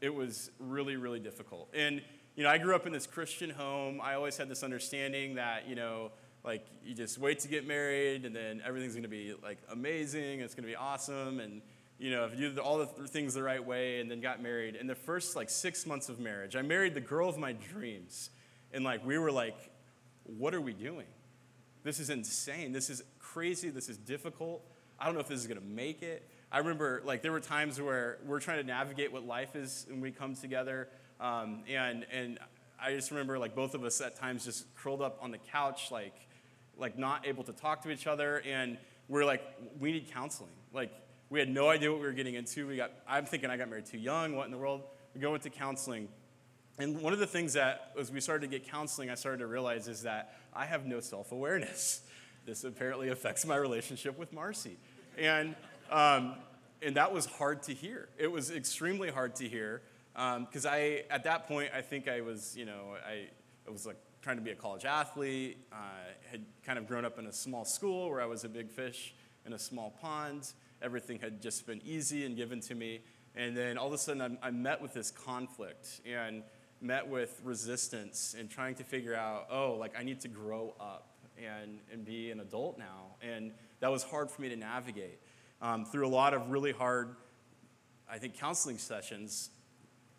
It 0.00 0.14
was 0.14 0.50
really, 0.58 0.96
really 0.96 1.20
difficult. 1.20 1.68
And, 1.74 2.00
you 2.36 2.42
know, 2.42 2.50
I 2.50 2.56
grew 2.56 2.74
up 2.74 2.86
in 2.86 2.92
this 2.92 3.06
Christian 3.06 3.50
home. 3.50 4.00
I 4.02 4.14
always 4.14 4.38
had 4.38 4.48
this 4.48 4.62
understanding 4.62 5.34
that, 5.34 5.68
you 5.68 5.74
know, 5.74 6.12
like 6.46 6.64
you 6.84 6.94
just 6.94 7.18
wait 7.18 7.40
to 7.40 7.48
get 7.48 7.66
married 7.66 8.24
and 8.24 8.34
then 8.34 8.62
everything's 8.64 8.92
going 8.92 9.02
to 9.02 9.08
be 9.08 9.34
like 9.42 9.58
amazing. 9.70 10.40
It's 10.40 10.54
going 10.54 10.62
to 10.62 10.70
be 10.70 10.76
awesome. 10.76 11.40
And, 11.40 11.60
you 11.98 12.10
know, 12.10 12.24
if 12.24 12.38
you 12.38 12.48
did 12.50 12.58
all 12.58 12.78
the 12.78 12.86
things 13.08 13.34
the 13.34 13.42
right 13.42 13.64
way 13.64 14.00
and 14.00 14.10
then 14.10 14.20
got 14.20 14.40
married. 14.40 14.76
In 14.76 14.86
the 14.86 14.94
first 14.94 15.34
like 15.34 15.50
six 15.50 15.84
months 15.86 16.08
of 16.08 16.20
marriage, 16.20 16.54
I 16.54 16.62
married 16.62 16.94
the 16.94 17.00
girl 17.00 17.28
of 17.28 17.36
my 17.36 17.52
dreams. 17.52 18.30
And 18.72 18.84
like, 18.84 19.04
we 19.04 19.18
were 19.18 19.32
like, 19.32 19.56
what 20.24 20.54
are 20.54 20.60
we 20.60 20.72
doing? 20.72 21.06
This 21.82 21.98
is 21.98 22.10
insane. 22.10 22.72
This 22.72 22.90
is 22.90 23.02
crazy. 23.18 23.70
This 23.70 23.88
is 23.88 23.96
difficult. 23.96 24.62
I 24.98 25.06
don't 25.06 25.14
know 25.14 25.20
if 25.20 25.28
this 25.28 25.40
is 25.40 25.46
going 25.46 25.60
to 25.60 25.66
make 25.66 26.02
it. 26.02 26.28
I 26.52 26.58
remember 26.58 27.02
like 27.04 27.22
there 27.22 27.32
were 27.32 27.40
times 27.40 27.80
where 27.80 28.18
we're 28.24 28.40
trying 28.40 28.58
to 28.58 28.66
navigate 28.66 29.12
what 29.12 29.26
life 29.26 29.56
is 29.56 29.86
and 29.90 30.00
we 30.00 30.12
come 30.12 30.36
together. 30.36 30.88
Um, 31.20 31.64
and, 31.68 32.06
and 32.12 32.38
I 32.80 32.92
just 32.94 33.10
remember 33.10 33.38
like 33.38 33.54
both 33.54 33.74
of 33.74 33.84
us 33.84 34.00
at 34.00 34.16
times 34.16 34.44
just 34.44 34.72
curled 34.76 35.02
up 35.02 35.18
on 35.20 35.32
the 35.32 35.38
couch, 35.38 35.90
like, 35.90 36.14
like 36.78 36.98
not 36.98 37.26
able 37.26 37.44
to 37.44 37.52
talk 37.52 37.82
to 37.82 37.90
each 37.90 38.06
other. 38.06 38.42
And 38.46 38.78
we're 39.08 39.24
like, 39.24 39.42
we 39.78 39.92
need 39.92 40.12
counseling. 40.12 40.50
Like, 40.72 40.92
we 41.30 41.38
had 41.38 41.48
no 41.48 41.68
idea 41.68 41.90
what 41.90 42.00
we 42.00 42.06
were 42.06 42.12
getting 42.12 42.34
into. 42.34 42.66
We 42.66 42.76
got, 42.76 42.92
I'm 43.08 43.26
thinking 43.26 43.50
I 43.50 43.56
got 43.56 43.68
married 43.68 43.86
too 43.86 43.98
young. 43.98 44.36
What 44.36 44.44
in 44.44 44.52
the 44.52 44.58
world? 44.58 44.82
We 45.14 45.20
go 45.20 45.34
into 45.34 45.50
counseling. 45.50 46.08
And 46.78 47.00
one 47.00 47.12
of 47.12 47.18
the 47.18 47.26
things 47.26 47.54
that, 47.54 47.92
as 47.98 48.12
we 48.12 48.20
started 48.20 48.50
to 48.50 48.58
get 48.58 48.70
counseling, 48.70 49.10
I 49.10 49.14
started 49.14 49.38
to 49.38 49.46
realize 49.46 49.88
is 49.88 50.02
that 50.02 50.36
I 50.52 50.66
have 50.66 50.86
no 50.86 51.00
self 51.00 51.32
awareness. 51.32 52.02
This 52.46 52.62
apparently 52.62 53.08
affects 53.08 53.44
my 53.44 53.56
relationship 53.56 54.16
with 54.16 54.32
Marcy. 54.32 54.76
And, 55.18 55.56
um, 55.90 56.36
and 56.80 56.94
that 56.94 57.12
was 57.12 57.26
hard 57.26 57.64
to 57.64 57.74
hear. 57.74 58.08
It 58.18 58.30
was 58.30 58.52
extremely 58.52 59.10
hard 59.10 59.34
to 59.36 59.48
hear 59.48 59.82
because 60.14 60.64
um, 60.64 60.72
I, 60.72 61.02
at 61.10 61.24
that 61.24 61.48
point, 61.48 61.72
I 61.74 61.80
think 61.80 62.06
I 62.06 62.20
was, 62.20 62.56
you 62.56 62.64
know, 62.64 62.94
I, 63.04 63.26
I 63.66 63.70
was 63.72 63.84
like 63.84 63.96
trying 64.26 64.38
to 64.38 64.42
be 64.42 64.50
a 64.50 64.56
college 64.56 64.84
athlete, 64.84 65.56
uh, 65.70 65.76
had 66.28 66.44
kind 66.64 66.80
of 66.80 66.88
grown 66.88 67.04
up 67.04 67.16
in 67.16 67.26
a 67.26 67.32
small 67.32 67.64
school 67.64 68.10
where 68.10 68.20
I 68.20 68.26
was 68.26 68.42
a 68.42 68.48
big 68.48 68.72
fish 68.72 69.14
in 69.46 69.52
a 69.52 69.58
small 69.58 69.90
pond. 70.02 70.52
Everything 70.82 71.20
had 71.20 71.40
just 71.40 71.64
been 71.64 71.80
easy 71.84 72.26
and 72.26 72.36
given 72.36 72.58
to 72.62 72.74
me. 72.74 73.02
And 73.36 73.56
then 73.56 73.78
all 73.78 73.86
of 73.86 73.92
a 73.92 73.98
sudden, 73.98 74.20
I'm, 74.20 74.36
I 74.42 74.50
met 74.50 74.82
with 74.82 74.92
this 74.92 75.12
conflict 75.12 76.00
and 76.04 76.42
met 76.80 77.06
with 77.06 77.40
resistance 77.44 78.34
and 78.36 78.50
trying 78.50 78.74
to 78.74 78.82
figure 78.82 79.14
out, 79.14 79.46
oh, 79.48 79.76
like 79.78 79.96
I 79.96 80.02
need 80.02 80.20
to 80.22 80.28
grow 80.28 80.74
up 80.80 81.06
and, 81.38 81.78
and 81.92 82.04
be 82.04 82.32
an 82.32 82.40
adult 82.40 82.80
now. 82.80 83.14
And 83.22 83.52
that 83.78 83.92
was 83.92 84.02
hard 84.02 84.28
for 84.28 84.42
me 84.42 84.48
to 84.48 84.56
navigate. 84.56 85.20
Um, 85.62 85.84
through 85.84 86.04
a 86.04 86.10
lot 86.10 86.34
of 86.34 86.50
really 86.50 86.72
hard, 86.72 87.14
I 88.10 88.18
think, 88.18 88.36
counseling 88.36 88.78
sessions, 88.78 89.50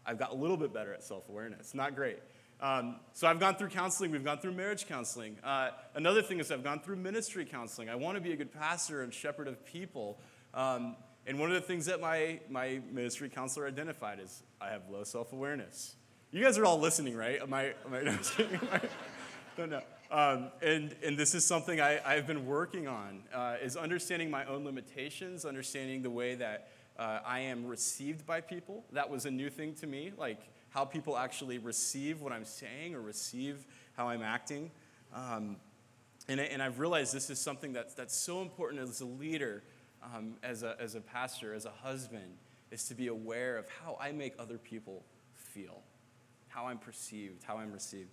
I've 0.06 0.18
got 0.18 0.32
a 0.32 0.36
little 0.36 0.56
bit 0.56 0.74
better 0.74 0.94
at 0.94 1.04
self 1.04 1.28
awareness. 1.28 1.74
Not 1.74 1.94
great. 1.94 2.20
Um, 2.60 2.96
so 3.14 3.28
I've 3.28 3.40
gone 3.40 3.56
through 3.56 3.70
counseling. 3.70 4.12
We've 4.12 4.24
gone 4.24 4.40
through 4.40 4.54
marriage 4.54 4.88
counseling. 4.88 5.38
Uh, 5.44 5.70
another 5.94 6.22
thing 6.22 6.40
is 6.40 6.52
I've 6.52 6.64
gone 6.64 6.80
through 6.80 6.96
ministry 6.96 7.46
counseling. 7.46 7.90
I 7.90 7.96
want 7.96 8.16
to 8.16 8.22
be 8.22 8.34
a 8.34 8.36
good 8.36 8.52
pastor 8.52 9.04
and 9.04 9.14
shepherd 9.14 9.48
of 9.48 9.64
people. 9.66 10.20
Um, 10.54 10.96
and 11.28 11.40
one 11.40 11.50
of 11.50 11.56
the 11.56 11.68
things 11.68 11.86
that 11.86 12.02
my, 12.02 12.40
my 12.50 12.82
ministry 12.92 13.30
counselor 13.30 13.68
identified 13.68 14.20
is 14.20 14.44
I 14.60 14.70
have 14.70 14.84
low 14.90 15.04
self 15.04 15.34
awareness. 15.34 15.96
You 16.32 16.44
guys 16.44 16.58
are 16.58 16.66
all 16.66 16.80
listening, 16.80 17.16
right? 17.16 17.42
Am 17.42 17.54
I, 17.54 17.74
am 17.86 17.94
I, 17.94 18.02
no, 18.04 18.18
don't 19.58 19.70
know. 19.70 19.82
Um, 20.10 20.52
and, 20.62 20.96
and 21.04 21.18
this 21.18 21.36
is 21.36 21.46
something 21.46 21.82
I, 21.82 22.00
I've 22.06 22.26
been 22.26 22.46
working 22.46 22.88
on, 22.88 23.24
uh, 23.34 23.56
is 23.62 23.76
understanding 23.76 24.32
my 24.32 24.46
own 24.46 24.64
limitations, 24.64 25.46
understanding 25.46 26.02
the 26.02 26.10
way 26.10 26.36
that 26.36 26.70
uh, 26.98 27.20
I 27.26 27.42
am 27.42 27.66
received 27.66 28.26
by 28.26 28.42
people. 28.42 28.86
That 28.94 29.10
was 29.10 29.26
a 29.26 29.32
new 29.32 29.50
thing 29.50 29.74
to 29.76 29.88
me, 29.88 30.14
like 30.18 30.40
how 30.78 30.86
people 30.86 31.18
actually 31.18 31.58
receive 31.58 32.22
what 32.22 32.32
I'm 32.32 32.46
saying 32.46 32.94
or 32.94 33.02
receive 33.02 33.66
how 33.94 34.10
I'm 34.10 34.22
acting. 34.22 34.70
Um, 35.12 35.56
and, 36.28 36.40
and 36.40 36.62
I've 36.62 36.78
realized 36.78 37.16
this 37.16 37.32
is 37.32 37.40
something 37.40 37.74
that's, 37.74 37.96
that's 37.96 38.16
so 38.16 38.44
important 38.44 38.84
as 38.84 39.02
a 39.02 39.06
leader, 39.06 39.64
um, 40.04 40.36
as, 40.44 40.62
a, 40.62 40.76
as 40.80 40.94
a 40.94 41.02
pastor, 41.02 41.56
as 41.56 41.66
a 41.66 41.72
husband, 41.72 42.32
is 42.70 42.84
to 42.90 42.94
be 42.94 43.08
aware 43.08 43.58
of 43.58 43.66
how 43.84 43.98
I 44.00 44.12
make 44.12 44.36
other 44.38 44.60
people 44.60 45.04
feel 45.34 45.82
how 46.48 46.68
I'm 46.68 46.78
perceived, 46.78 47.44
how 47.44 47.58
I'm 47.58 47.72
received. 47.72 48.10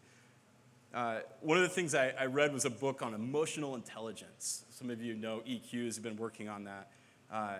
Uh, 0.94 1.20
one 1.42 1.58
of 1.58 1.64
the 1.64 1.68
things 1.68 1.94
I, 1.94 2.14
I, 2.18 2.26
read 2.26 2.54
was 2.54 2.64
a 2.64 2.70
book 2.70 3.02
on 3.02 3.12
emotional 3.12 3.74
intelligence. 3.74 4.64
Some 4.70 4.88
of 4.88 5.02
you 5.02 5.14
know 5.14 5.42
EQ 5.46 5.84
has 5.84 5.98
been 5.98 6.16
working 6.16 6.48
on 6.48 6.64
that. 6.64 6.90
Uh, 7.30 7.56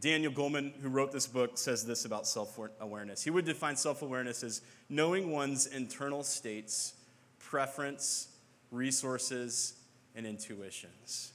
Daniel 0.00 0.32
Goleman, 0.32 0.72
who 0.80 0.88
wrote 0.88 1.10
this 1.10 1.26
book, 1.26 1.58
says 1.58 1.84
this 1.84 2.04
about 2.04 2.26
self 2.26 2.58
awareness. 2.80 3.22
He 3.22 3.30
would 3.30 3.44
define 3.44 3.76
self 3.76 4.02
awareness 4.02 4.42
as 4.42 4.62
knowing 4.88 5.30
one's 5.30 5.66
internal 5.66 6.22
states, 6.22 6.94
preference, 7.38 8.28
resources, 8.70 9.74
and 10.14 10.26
intuitions. 10.26 11.32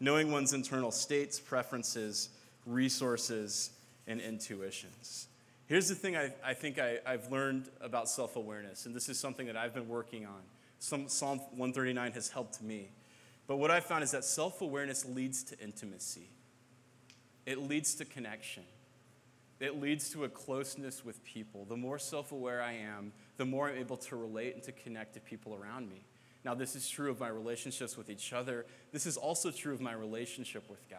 Knowing 0.00 0.30
one's 0.30 0.52
internal 0.52 0.90
states, 0.90 1.40
preferences, 1.40 2.30
resources, 2.66 3.70
and 4.06 4.20
intuitions. 4.20 5.28
Here's 5.66 5.88
the 5.88 5.94
thing 5.94 6.16
I, 6.16 6.32
I 6.44 6.54
think 6.54 6.78
I, 6.78 6.98
have 7.06 7.30
learned 7.32 7.70
about 7.80 8.08
self 8.08 8.36
awareness, 8.36 8.86
and 8.86 8.94
this 8.94 9.08
is 9.08 9.18
something 9.18 9.46
that 9.46 9.56
I've 9.56 9.74
been 9.74 9.88
working 9.88 10.24
on. 10.24 10.42
Some, 10.78 11.08
Psalm 11.08 11.38
139 11.38 12.12
has 12.12 12.28
helped 12.28 12.62
me. 12.62 12.90
But 13.46 13.56
what 13.56 13.70
I 13.70 13.80
found 13.80 14.04
is 14.04 14.10
that 14.12 14.24
self 14.24 14.60
awareness 14.60 15.04
leads 15.04 15.42
to 15.44 15.58
intimacy, 15.58 16.28
it 17.46 17.58
leads 17.58 17.94
to 17.96 18.04
connection, 18.04 18.64
it 19.60 19.80
leads 19.80 20.10
to 20.10 20.24
a 20.24 20.28
closeness 20.28 21.04
with 21.04 21.24
people. 21.24 21.64
The 21.64 21.76
more 21.76 21.98
self 21.98 22.32
aware 22.32 22.60
I 22.60 22.72
am, 22.72 23.12
the 23.38 23.46
more 23.46 23.70
I'm 23.70 23.78
able 23.78 23.96
to 23.96 24.16
relate 24.16 24.54
and 24.54 24.62
to 24.64 24.72
connect 24.72 25.14
to 25.14 25.20
people 25.20 25.54
around 25.54 25.88
me. 25.88 26.04
Now, 26.44 26.54
this 26.54 26.76
is 26.76 26.88
true 26.88 27.10
of 27.10 27.18
my 27.18 27.28
relationships 27.28 27.96
with 27.96 28.10
each 28.10 28.32
other. 28.32 28.66
This 28.92 29.06
is 29.06 29.16
also 29.16 29.50
true 29.50 29.72
of 29.74 29.80
my 29.80 29.92
relationship 29.92 30.68
with 30.68 30.88
God. 30.88 30.98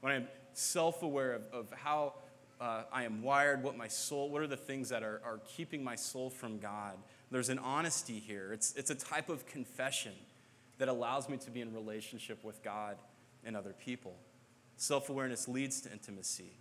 When 0.00 0.12
I'm 0.12 0.28
self 0.54 1.02
aware 1.02 1.34
of, 1.34 1.42
of 1.52 1.70
how 1.72 2.14
uh, 2.62 2.84
I 2.92 3.04
am 3.04 3.22
wired, 3.22 3.62
what 3.62 3.76
my 3.76 3.88
soul, 3.88 4.30
what 4.30 4.40
are 4.40 4.46
the 4.46 4.56
things 4.56 4.88
that 4.90 5.02
are, 5.02 5.20
are 5.24 5.40
keeping 5.44 5.82
my 5.82 5.96
soul 5.96 6.30
from 6.30 6.58
God. 6.58 6.96
There's 7.30 7.48
an 7.48 7.58
honesty 7.58 8.20
here. 8.20 8.52
It's, 8.52 8.72
it's 8.74 8.90
a 8.90 8.94
type 8.94 9.28
of 9.28 9.46
confession 9.46 10.12
that 10.78 10.88
allows 10.88 11.28
me 11.28 11.38
to 11.38 11.50
be 11.50 11.60
in 11.60 11.74
relationship 11.74 12.44
with 12.44 12.62
God 12.62 12.98
and 13.44 13.56
other 13.56 13.74
people. 13.84 14.14
Self 14.76 15.08
awareness 15.08 15.48
leads 15.48 15.80
to 15.82 15.92
intimacy. 15.92 16.52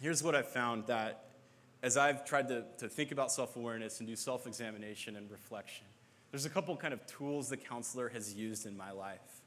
Here's 0.00 0.22
what 0.22 0.34
I've 0.34 0.48
found 0.48 0.86
that 0.86 1.24
as 1.82 1.96
I've 1.96 2.24
tried 2.24 2.48
to, 2.48 2.64
to 2.78 2.88
think 2.88 3.12
about 3.12 3.30
self 3.30 3.56
awareness 3.56 4.00
and 4.00 4.08
do 4.08 4.16
self 4.16 4.46
examination 4.46 5.16
and 5.16 5.30
reflection, 5.30 5.86
there's 6.30 6.44
a 6.44 6.50
couple 6.50 6.76
kind 6.76 6.92
of 6.92 7.06
tools 7.06 7.48
the 7.48 7.56
counselor 7.56 8.08
has 8.10 8.34
used 8.34 8.66
in 8.66 8.76
my 8.76 8.90
life. 8.90 9.42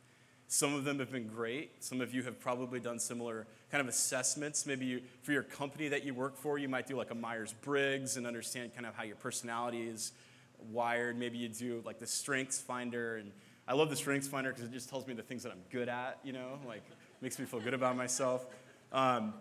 Some 0.47 0.73
of 0.73 0.83
them 0.83 0.97
have 0.97 1.11
been 1.11 1.27
great. 1.27 1.83
Some 1.83 2.01
of 2.01 2.11
you 2.11 2.23
have 2.23 2.39
probably 2.39 2.79
done 2.79 2.97
similar 2.97 3.45
kind 3.69 3.81
of 3.81 3.87
assessments. 3.87 4.65
Maybe 4.65 4.85
you, 4.85 5.01
for 5.21 5.31
your 5.31 5.43
company 5.43 5.89
that 5.89 6.03
you 6.03 6.15
work 6.15 6.35
for, 6.35 6.57
you 6.57 6.67
might 6.67 6.87
do 6.87 6.97
like 6.97 7.11
a 7.11 7.15
Myers 7.15 7.53
Briggs 7.61 8.17
and 8.17 8.25
understand 8.25 8.73
kind 8.73 8.87
of 8.87 8.95
how 8.95 9.03
your 9.03 9.15
personality 9.15 9.87
is 9.87 10.11
wired. 10.71 11.19
Maybe 11.19 11.37
you 11.37 11.49
do 11.49 11.83
like 11.85 11.99
the 11.99 12.07
Strengths 12.07 12.59
Finder. 12.59 13.17
And 13.17 13.31
I 13.67 13.73
love 13.73 13.91
the 13.91 13.95
Strengths 13.95 14.27
Finder 14.27 14.49
because 14.49 14.63
it 14.63 14.71
just 14.71 14.89
tells 14.89 15.05
me 15.05 15.13
the 15.13 15.21
things 15.21 15.43
that 15.43 15.51
I'm 15.51 15.61
good 15.71 15.87
at, 15.87 16.17
you 16.23 16.33
know, 16.33 16.57
like 16.65 16.83
makes 17.21 17.39
me 17.39 17.45
feel 17.45 17.59
good 17.59 17.73
about 17.73 17.95
myself. 17.95 18.45
Um, 18.91 19.33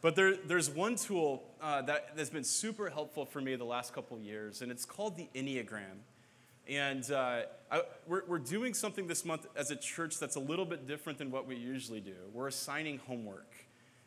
but 0.00 0.16
there, 0.16 0.36
there's 0.36 0.68
one 0.68 0.96
tool 0.96 1.44
uh, 1.60 1.82
that, 1.82 2.10
has 2.16 2.28
been 2.28 2.44
super 2.44 2.90
helpful 2.90 3.24
for 3.24 3.40
me 3.40 3.54
the 3.54 3.64
last 3.64 3.94
couple 3.94 4.18
years, 4.18 4.60
and 4.60 4.70
it's 4.70 4.84
called 4.84 5.16
the 5.16 5.28
Enneagram. 5.34 6.02
And 6.68 7.10
uh, 7.10 7.42
I, 7.70 7.82
we're, 8.06 8.22
we're 8.26 8.38
doing 8.38 8.74
something 8.74 9.06
this 9.06 9.24
month 9.24 9.46
as 9.56 9.70
a 9.70 9.76
church 9.76 10.18
that's 10.18 10.36
a 10.36 10.40
little 10.40 10.64
bit 10.64 10.86
different 10.86 11.18
than 11.18 11.30
what 11.30 11.46
we 11.46 11.56
usually 11.56 12.00
do. 12.00 12.14
We're 12.32 12.48
assigning 12.48 12.98
homework. 12.98 13.52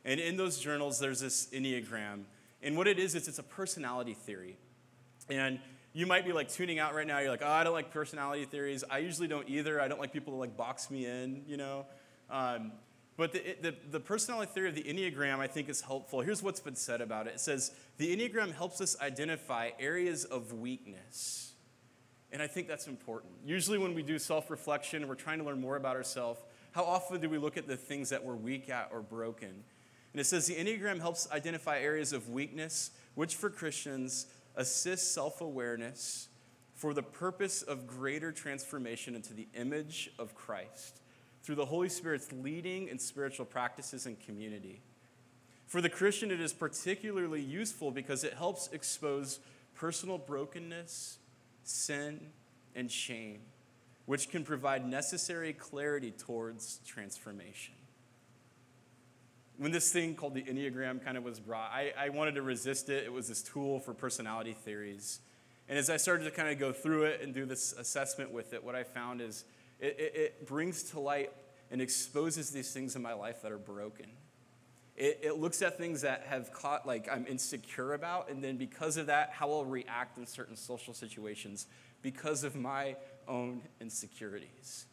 And 0.03 0.19
in 0.19 0.37
those 0.37 0.59
journals, 0.59 0.99
there's 0.99 1.21
this 1.21 1.47
Enneagram. 1.47 2.23
And 2.61 2.77
what 2.77 2.87
it 2.87 2.99
is, 2.99 3.15
is 3.15 3.27
it's 3.27 3.39
a 3.39 3.43
personality 3.43 4.13
theory. 4.13 4.57
And 5.29 5.59
you 5.93 6.05
might 6.05 6.25
be 6.25 6.33
like 6.33 6.49
tuning 6.49 6.77
out 6.77 6.93
right 6.93 7.07
now. 7.07 7.19
You're 7.19 7.31
like, 7.31 7.41
oh, 7.43 7.49
I 7.49 7.63
don't 7.63 7.73
like 7.73 7.91
personality 7.91 8.45
theories. 8.45 8.83
I 8.89 8.99
usually 8.99 9.27
don't 9.27 9.47
either. 9.47 9.79
I 9.79 9.87
don't 9.87 9.99
like 9.99 10.11
people 10.11 10.33
to 10.33 10.39
like 10.39 10.57
box 10.57 10.91
me 10.91 11.05
in, 11.05 11.43
you 11.47 11.57
know? 11.57 11.85
Um, 12.29 12.73
but 13.17 13.31
the, 13.31 13.55
the, 13.61 13.75
the, 13.91 13.99
personality 13.99 14.51
theory 14.53 14.69
of 14.69 14.75
the 14.75 14.83
Enneagram, 14.83 15.39
I 15.39 15.47
think, 15.47 15.69
is 15.69 15.81
helpful. 15.81 16.21
Here's 16.21 16.43
what's 16.43 16.59
been 16.59 16.75
said 16.75 17.01
about 17.01 17.27
it 17.27 17.35
it 17.35 17.39
says, 17.39 17.71
the 17.97 18.15
Enneagram 18.15 18.53
helps 18.53 18.81
us 18.81 18.99
identify 18.99 19.71
areas 19.79 20.25
of 20.25 20.53
weakness 20.53 21.45
and 22.35 22.41
I 22.41 22.47
think 22.47 22.67
that's 22.67 22.87
important. 22.87 23.31
Usually, 23.45 23.77
when 23.77 23.93
we 23.93 24.03
do 24.03 24.19
self 24.19 24.51
reflection 24.51 25.07
we're 25.07 25.15
trying 25.15 25.39
to 25.39 25.45
learn 25.45 25.61
more 25.61 25.77
about 25.77 25.95
ourselves, 25.95 26.43
how 26.73 26.83
often 26.83 27.21
do 27.21 27.29
we 27.29 27.37
look 27.37 27.55
at 27.55 27.65
the 27.65 27.77
things 27.77 28.09
that 28.09 28.25
we're 28.25 28.35
weak 28.35 28.69
at 28.69 28.89
or 28.91 29.01
broken? 29.01 29.63
And 30.11 30.19
it 30.19 30.25
says 30.25 30.45
the 30.45 30.55
Enneagram 30.55 30.99
helps 30.99 31.31
identify 31.31 31.79
areas 31.79 32.11
of 32.11 32.29
weakness, 32.29 32.91
which 33.13 33.35
for 33.35 33.49
Christians 33.49 34.27
assists 34.57 35.09
self 35.09 35.39
awareness 35.39 36.27
for 36.73 36.93
the 36.93 37.03
purpose 37.03 37.61
of 37.61 37.87
greater 37.87 38.33
transformation 38.33 39.15
into 39.15 39.33
the 39.33 39.47
image 39.55 40.11
of 40.19 40.35
Christ 40.35 40.99
through 41.45 41.55
the 41.55 41.65
Holy 41.65 41.89
Spirit's 41.89 42.31
leading 42.31 42.87
in 42.87 42.97
spiritual 42.97 43.45
practices 43.45 44.05
and 44.05 44.19
community. 44.19 44.81
For 45.67 45.79
the 45.79 45.89
Christian, 45.89 46.31
it 46.31 46.41
is 46.41 46.53
particularly 46.53 47.41
useful 47.41 47.91
because 47.91 48.23
it 48.23 48.33
helps 48.33 48.67
expose 48.73 49.39
personal 49.75 50.17
brokenness 50.17 51.19
sin, 51.65 52.19
and 52.75 52.91
shame, 52.91 53.39
which 54.05 54.29
can 54.29 54.43
provide 54.43 54.87
necessary 54.87 55.53
clarity 55.53 56.11
towards 56.11 56.79
transformation. 56.85 57.73
When 59.57 59.71
this 59.71 59.91
thing 59.91 60.15
called 60.15 60.33
the 60.33 60.43
Enneagram 60.43 61.03
kind 61.03 61.17
of 61.17 61.23
was 61.23 61.39
brought, 61.39 61.71
I, 61.71 61.93
I 61.97 62.09
wanted 62.09 62.35
to 62.35 62.41
resist 62.41 62.89
it. 62.89 63.05
It 63.05 63.13
was 63.13 63.29
this 63.29 63.41
tool 63.41 63.79
for 63.79 63.93
personality 63.93 64.53
theories. 64.53 65.21
And 65.69 65.79
as 65.79 65.89
I 65.89 65.97
started 65.97 66.25
to 66.25 66.31
kind 66.31 66.49
of 66.49 66.59
go 66.59 66.73
through 66.73 67.05
it 67.05 67.21
and 67.21 67.33
do 67.33 67.45
this 67.45 67.73
assessment 67.73 68.31
with 68.31 68.53
it, 68.53 68.63
what 68.63 68.75
I 68.75 68.83
found 68.83 69.21
is 69.21 69.45
it, 69.79 69.95
it, 69.99 70.15
it 70.15 70.47
brings 70.47 70.83
to 70.91 70.99
light 70.99 71.31
and 71.71 71.81
exposes 71.81 72.51
these 72.51 72.71
things 72.71 72.95
in 72.95 73.01
my 73.01 73.13
life 73.13 73.41
that 73.41 73.51
are 73.51 73.57
broken. 73.57 74.05
It, 74.95 75.19
it 75.23 75.39
looks 75.39 75.61
at 75.61 75.77
things 75.77 76.01
that 76.01 76.25
have 76.27 76.53
caught, 76.53 76.87
like 76.87 77.09
I'm 77.11 77.25
insecure 77.27 77.93
about, 77.93 78.29
and 78.29 78.43
then 78.43 78.57
because 78.57 78.97
of 78.97 79.07
that, 79.07 79.31
how 79.31 79.51
I'll 79.51 79.65
react 79.65 80.17
in 80.17 80.25
certain 80.25 80.55
social 80.55 80.93
situations 80.93 81.67
because 82.01 82.43
of 82.43 82.55
my 82.55 82.95
own 83.27 83.61
insecurities. 83.81 84.85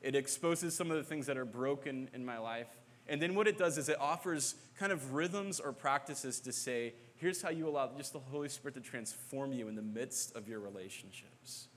It 0.00 0.14
exposes 0.14 0.74
some 0.74 0.90
of 0.90 0.96
the 0.96 1.02
things 1.02 1.26
that 1.26 1.36
are 1.36 1.44
broken 1.44 2.08
in 2.14 2.24
my 2.24 2.38
life. 2.38 2.68
And 3.06 3.20
then 3.20 3.34
what 3.34 3.48
it 3.48 3.58
does 3.58 3.78
is 3.78 3.88
it 3.88 4.00
offers 4.00 4.54
kind 4.78 4.92
of 4.92 5.12
rhythms 5.12 5.60
or 5.60 5.72
practices 5.72 6.40
to 6.40 6.52
say, 6.52 6.94
here's 7.16 7.42
how 7.42 7.50
you 7.50 7.68
allow 7.68 7.90
just 7.96 8.12
the 8.12 8.18
Holy 8.18 8.48
Spirit 8.48 8.74
to 8.74 8.80
transform 8.80 9.52
you 9.52 9.68
in 9.68 9.74
the 9.74 9.82
midst 9.82 10.34
of 10.34 10.48
your 10.48 10.60
relationships. 10.60 11.68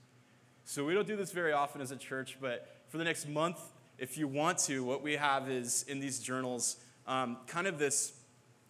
So 0.68 0.84
we 0.84 0.94
don't 0.94 1.06
do 1.06 1.14
this 1.14 1.30
very 1.30 1.52
often 1.52 1.80
as 1.80 1.92
a 1.92 1.96
church, 1.96 2.38
but 2.40 2.66
for 2.88 2.98
the 2.98 3.04
next 3.04 3.28
month, 3.28 3.60
if 3.98 4.18
you 4.18 4.26
want 4.26 4.58
to, 4.58 4.82
what 4.82 5.00
we 5.00 5.12
have 5.12 5.48
is 5.48 5.84
in 5.84 6.00
these 6.00 6.18
journals 6.18 6.78
um, 7.06 7.36
kind 7.46 7.68
of 7.68 7.78
this, 7.78 8.12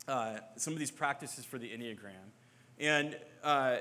uh, 0.07 0.37
some 0.57 0.75
of 0.75 0.79
these 0.79 0.91
practices 0.91 1.47
for 1.47 1.57
the 1.57 1.67
Enneagram. 1.71 2.11
And, 2.79 3.17
uh, 3.43 3.79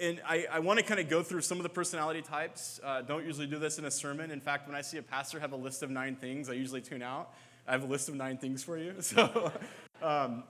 and 0.00 0.22
I, 0.26 0.46
I 0.50 0.58
want 0.60 0.78
to 0.78 0.84
kind 0.84 0.98
of 0.98 1.10
go 1.10 1.22
through 1.22 1.42
some 1.42 1.58
of 1.58 1.62
the 1.62 1.68
personality 1.68 2.22
types. 2.22 2.80
Uh, 2.82 3.02
don't 3.02 3.26
usually 3.26 3.46
do 3.46 3.58
this 3.58 3.78
in 3.78 3.84
a 3.84 3.90
sermon. 3.90 4.30
In 4.30 4.40
fact, 4.40 4.66
when 4.66 4.74
I 4.74 4.80
see 4.80 4.96
a 4.96 5.02
pastor 5.02 5.40
have 5.40 5.52
a 5.52 5.56
list 5.56 5.82
of 5.82 5.90
nine 5.90 6.16
things, 6.16 6.48
I 6.48 6.54
usually 6.54 6.80
tune 6.80 7.02
out. 7.02 7.34
I 7.68 7.72
have 7.72 7.82
a 7.82 7.86
list 7.86 8.08
of 8.08 8.14
nine 8.14 8.38
things 8.38 8.64
for 8.64 8.78
you. 8.78 8.94
So, 9.02 9.52
um, 10.00 10.44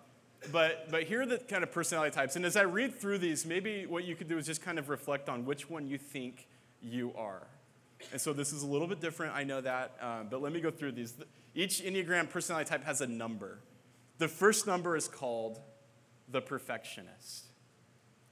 but, 0.50 0.90
but 0.90 1.04
here 1.04 1.22
are 1.22 1.26
the 1.26 1.38
kind 1.38 1.62
of 1.62 1.70
personality 1.70 2.14
types. 2.14 2.36
And 2.36 2.44
as 2.44 2.56
I 2.56 2.62
read 2.62 2.98
through 2.98 3.18
these, 3.18 3.46
maybe 3.46 3.86
what 3.86 4.04
you 4.04 4.16
could 4.16 4.28
do 4.28 4.38
is 4.38 4.46
just 4.46 4.62
kind 4.62 4.78
of 4.78 4.88
reflect 4.88 5.28
on 5.28 5.44
which 5.44 5.70
one 5.70 5.86
you 5.86 5.98
think 5.98 6.48
you 6.80 7.12
are. 7.16 7.46
And 8.10 8.20
so 8.20 8.32
this 8.32 8.52
is 8.52 8.62
a 8.62 8.66
little 8.66 8.88
bit 8.88 9.00
different, 9.00 9.34
I 9.34 9.44
know 9.44 9.60
that, 9.60 9.96
um, 10.00 10.26
but 10.28 10.42
let 10.42 10.52
me 10.52 10.60
go 10.60 10.70
through 10.70 10.92
these. 10.92 11.14
Each 11.54 11.80
Enneagram 11.80 12.28
personality 12.28 12.68
type 12.68 12.84
has 12.84 13.00
a 13.00 13.06
number. 13.06 13.60
The 14.18 14.26
first 14.28 14.66
number 14.66 14.96
is 14.96 15.06
called 15.06 15.60
the 16.28 16.40
perfectionist. 16.40 17.46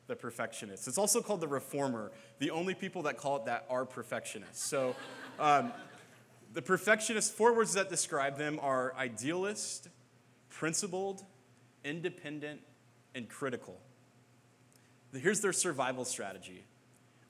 The 0.08 0.16
perfectionist. 0.16 0.88
It's 0.88 0.98
also 0.98 1.20
called 1.20 1.40
the 1.40 1.48
reformer. 1.48 2.10
The 2.40 2.50
only 2.50 2.74
people 2.74 3.02
that 3.02 3.16
call 3.16 3.36
it 3.36 3.44
that 3.44 3.66
are 3.70 3.84
perfectionists. 3.84 4.64
So 4.64 4.96
um, 5.38 5.72
the 6.52 6.62
perfectionist, 6.62 7.32
four 7.32 7.54
words 7.54 7.74
that 7.74 7.88
describe 7.88 8.36
them 8.36 8.58
are 8.60 8.92
idealist, 8.96 9.88
principled, 10.48 11.24
independent, 11.84 12.60
and 13.14 13.28
critical. 13.28 13.80
Here's 15.12 15.40
their 15.40 15.52
survival 15.52 16.04
strategy 16.04 16.64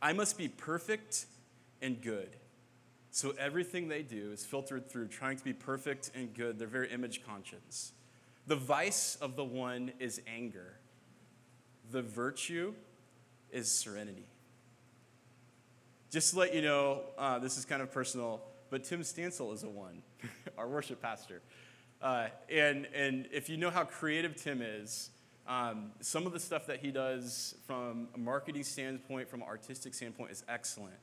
I 0.02 0.12
must 0.12 0.38
be 0.38 0.49
perfect 0.49 1.26
and 1.83 2.00
good. 2.00 2.37
So 3.12 3.35
everything 3.38 3.88
they 3.88 4.02
do 4.02 4.30
is 4.33 4.45
filtered 4.45 4.88
through 4.88 5.09
trying 5.09 5.37
to 5.37 5.45
be 5.45 5.52
perfect 5.52 6.12
and 6.14 6.33
good. 6.33 6.59
They're 6.59 6.69
very 6.69 6.90
image 6.90 7.25
conscious. 7.26 7.92
The 8.47 8.57
vice 8.57 9.16
of 9.21 9.37
the 9.37 9.45
one 9.45 9.92
is 9.99 10.21
anger, 10.26 10.75
the 11.90 12.02
virtue 12.02 12.75
is 13.50 13.71
serenity. 13.71 14.26
Just 16.11 16.33
to 16.33 16.40
let 16.40 16.54
you 16.54 16.62
know, 16.62 17.02
uh, 17.19 17.38
this 17.38 17.57
is 17.57 17.64
kind 17.64 17.83
of 17.83 17.92
personal, 17.92 18.42
but 18.69 18.83
Tim 18.83 19.02
Stansel 19.02 19.54
is 19.54 19.62
a 19.62 19.69
one, 19.69 20.02
our 20.59 20.69
worship 20.69 21.00
pastor. 21.00 21.42
Uh, 22.02 22.28
and, 22.50 22.87
and 22.95 23.28
if 23.33 23.49
you 23.49 23.57
know 23.57 23.71
how 23.71 23.85
creative 23.85 24.37
Tim 24.37 24.62
is, 24.62 25.11
um, 25.47 25.90
some 26.00 26.26
of 26.26 26.33
the 26.33 26.40
stuff 26.40 26.66
that 26.66 26.80
he 26.80 26.90
does 26.90 27.54
from 27.66 28.09
a 28.14 28.19
marketing 28.19 28.62
standpoint, 28.62 29.28
from 29.28 29.42
an 29.42 29.49
artistic 29.49 29.95
standpoint, 29.95 30.30
is 30.30 30.45
excellent. 30.49 30.95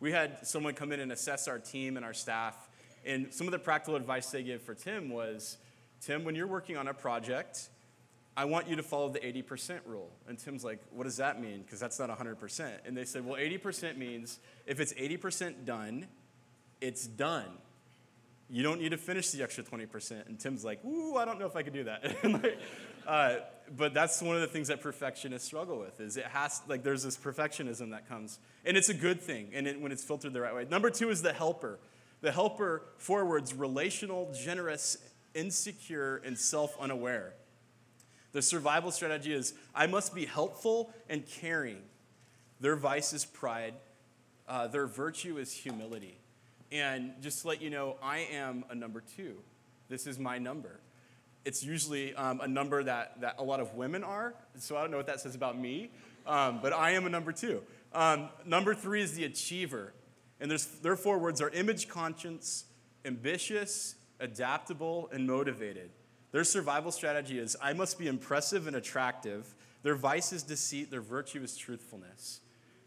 We 0.00 0.12
had 0.12 0.46
someone 0.46 0.74
come 0.74 0.92
in 0.92 1.00
and 1.00 1.12
assess 1.12 1.48
our 1.48 1.58
team 1.58 1.96
and 1.96 2.04
our 2.04 2.12
staff, 2.12 2.68
and 3.06 3.32
some 3.32 3.46
of 3.46 3.52
the 3.52 3.58
practical 3.58 3.96
advice 3.96 4.30
they 4.30 4.42
give 4.42 4.62
for 4.62 4.74
Tim 4.74 5.10
was 5.10 5.58
Tim, 6.00 6.24
when 6.24 6.34
you're 6.34 6.46
working 6.46 6.76
on 6.76 6.88
a 6.88 6.94
project, 6.94 7.68
I 8.36 8.44
want 8.44 8.68
you 8.68 8.76
to 8.76 8.82
follow 8.82 9.08
the 9.08 9.20
80% 9.20 9.80
rule. 9.86 10.10
And 10.28 10.38
Tim's 10.38 10.64
like, 10.64 10.80
what 10.90 11.04
does 11.04 11.16
that 11.18 11.40
mean? 11.40 11.62
Because 11.62 11.80
that's 11.80 11.98
not 11.98 12.10
100%. 12.10 12.70
And 12.84 12.96
they 12.96 13.04
said, 13.04 13.24
well, 13.24 13.40
80% 13.40 13.96
means 13.96 14.38
if 14.66 14.80
it's 14.80 14.92
80% 14.92 15.64
done, 15.64 16.06
it's 16.80 17.06
done. 17.06 17.46
You 18.54 18.62
don't 18.62 18.80
need 18.80 18.90
to 18.90 18.96
finish 18.96 19.32
the 19.32 19.42
extra 19.42 19.64
20%. 19.64 20.28
And 20.28 20.38
Tim's 20.38 20.64
like, 20.64 20.78
ooh, 20.84 21.16
I 21.16 21.24
don't 21.24 21.40
know 21.40 21.46
if 21.46 21.56
I 21.56 21.64
could 21.64 21.72
do 21.72 21.82
that. 21.84 22.04
like, 22.24 22.56
uh, 23.04 23.36
but 23.76 23.92
that's 23.92 24.22
one 24.22 24.36
of 24.36 24.42
the 24.42 24.46
things 24.46 24.68
that 24.68 24.80
perfectionists 24.80 25.44
struggle 25.44 25.76
with 25.76 26.00
is 26.00 26.16
it 26.16 26.26
has, 26.26 26.62
like 26.68 26.84
there's 26.84 27.02
this 27.02 27.16
perfectionism 27.16 27.90
that 27.90 28.08
comes. 28.08 28.38
And 28.64 28.76
it's 28.76 28.90
a 28.90 28.94
good 28.94 29.20
thing 29.20 29.50
and 29.54 29.66
it, 29.66 29.80
when 29.80 29.90
it's 29.90 30.04
filtered 30.04 30.34
the 30.34 30.40
right 30.40 30.54
way. 30.54 30.68
Number 30.70 30.88
two 30.88 31.10
is 31.10 31.20
the 31.20 31.32
helper. 31.32 31.80
The 32.20 32.30
helper 32.30 32.82
forwards 32.96 33.52
relational, 33.52 34.32
generous, 34.32 34.98
insecure, 35.34 36.22
and 36.24 36.38
self-unaware. 36.38 37.34
The 38.30 38.40
survival 38.40 38.92
strategy 38.92 39.32
is 39.32 39.54
I 39.74 39.88
must 39.88 40.14
be 40.14 40.26
helpful 40.26 40.94
and 41.08 41.26
caring. 41.26 41.82
Their 42.60 42.76
vice 42.76 43.12
is 43.12 43.24
pride. 43.24 43.74
Uh, 44.46 44.68
their 44.68 44.86
virtue 44.86 45.38
is 45.38 45.52
humility. 45.52 46.20
And 46.72 47.12
just 47.20 47.42
to 47.42 47.48
let 47.48 47.62
you 47.62 47.70
know, 47.70 47.96
I 48.02 48.28
am 48.32 48.64
a 48.70 48.74
number 48.74 49.02
two. 49.16 49.36
This 49.88 50.06
is 50.06 50.18
my 50.18 50.38
number. 50.38 50.80
It's 51.44 51.62
usually 51.62 52.14
um, 52.14 52.40
a 52.40 52.48
number 52.48 52.82
that, 52.82 53.20
that 53.20 53.36
a 53.38 53.44
lot 53.44 53.60
of 53.60 53.74
women 53.74 54.02
are, 54.02 54.34
so 54.58 54.76
I 54.76 54.80
don't 54.80 54.90
know 54.90 54.96
what 54.96 55.06
that 55.06 55.20
says 55.20 55.34
about 55.34 55.58
me, 55.58 55.90
um, 56.26 56.60
but 56.62 56.72
I 56.72 56.92
am 56.92 57.06
a 57.06 57.10
number 57.10 57.32
two. 57.32 57.62
Um, 57.92 58.30
number 58.46 58.74
three 58.74 59.02
is 59.02 59.12
the 59.12 59.24
achiever. 59.24 59.92
And 60.40 60.50
there's, 60.50 60.66
their 60.66 60.96
four 60.96 61.18
words 61.18 61.40
are 61.40 61.50
image 61.50 61.88
conscience, 61.88 62.64
ambitious, 63.04 63.94
adaptable, 64.20 65.10
and 65.12 65.26
motivated. 65.26 65.90
Their 66.32 66.44
survival 66.44 66.90
strategy 66.90 67.38
is 67.38 67.56
I 67.62 67.74
must 67.74 67.98
be 67.98 68.08
impressive 68.08 68.66
and 68.66 68.74
attractive. 68.74 69.54
Their 69.82 69.94
vice 69.94 70.32
is 70.32 70.42
deceit, 70.42 70.90
their 70.90 71.02
virtue 71.02 71.42
is 71.42 71.56
truthfulness. 71.56 72.40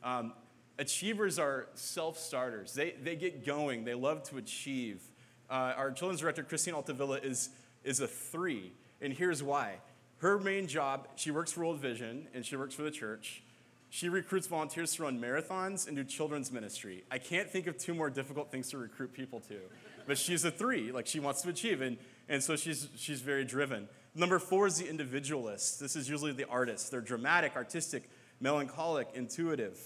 Um, 0.03 0.33
achievers 0.79 1.39
are 1.39 1.67
self 1.73 2.17
starters, 2.17 2.73
they, 2.73 2.95
they 3.01 3.15
get 3.15 3.45
going, 3.45 3.83
they 3.85 3.93
love 3.93 4.23
to 4.23 4.37
achieve. 4.37 5.01
Uh, 5.49 5.73
our 5.77 5.91
children's 5.91 6.21
director, 6.21 6.43
Christine 6.43 6.73
Altavilla, 6.73 7.19
is, 7.19 7.49
is 7.83 7.99
a 7.99 8.07
three, 8.07 8.73
and 9.01 9.13
here's 9.13 9.41
why. 9.41 9.75
Her 10.17 10.39
main 10.39 10.67
job, 10.67 11.07
she 11.15 11.31
works 11.31 11.51
for 11.51 11.61
World 11.61 11.79
Vision 11.79 12.27
and 12.33 12.45
she 12.45 12.55
works 12.55 12.73
for 12.73 12.81
the 12.81 12.91
church. 12.91 13.43
She 13.89 14.09
recruits 14.09 14.47
volunteers 14.47 14.95
to 14.95 15.03
run 15.03 15.19
marathons 15.21 15.87
and 15.87 15.95
do 15.95 16.03
children's 16.03 16.51
ministry. 16.51 17.03
I 17.09 17.19
can't 17.19 17.49
think 17.49 17.67
of 17.67 17.77
two 17.77 17.93
more 17.93 18.09
difficult 18.09 18.51
things 18.51 18.69
to 18.71 18.77
recruit 18.77 19.13
people 19.13 19.39
to. 19.41 19.59
But 20.07 20.17
she's 20.17 20.43
a 20.43 20.51
three, 20.51 20.91
like 20.91 21.05
she 21.07 21.19
wants 21.19 21.41
to 21.43 21.49
achieve, 21.49 21.81
and, 21.81 21.97
and 22.27 22.41
so 22.41 22.55
she's, 22.55 22.87
she's 22.97 23.21
very 23.21 23.45
driven. 23.45 23.87
Number 24.15 24.39
four 24.39 24.67
is 24.67 24.79
the 24.79 24.89
individualist. 24.89 25.79
This 25.79 25.95
is 25.95 26.09
usually 26.09 26.31
the 26.31 26.45
artist. 26.45 26.91
They're 26.91 27.01
dramatic, 27.01 27.55
artistic, 27.55 28.09
melancholic, 28.39 29.09
intuitive. 29.13 29.79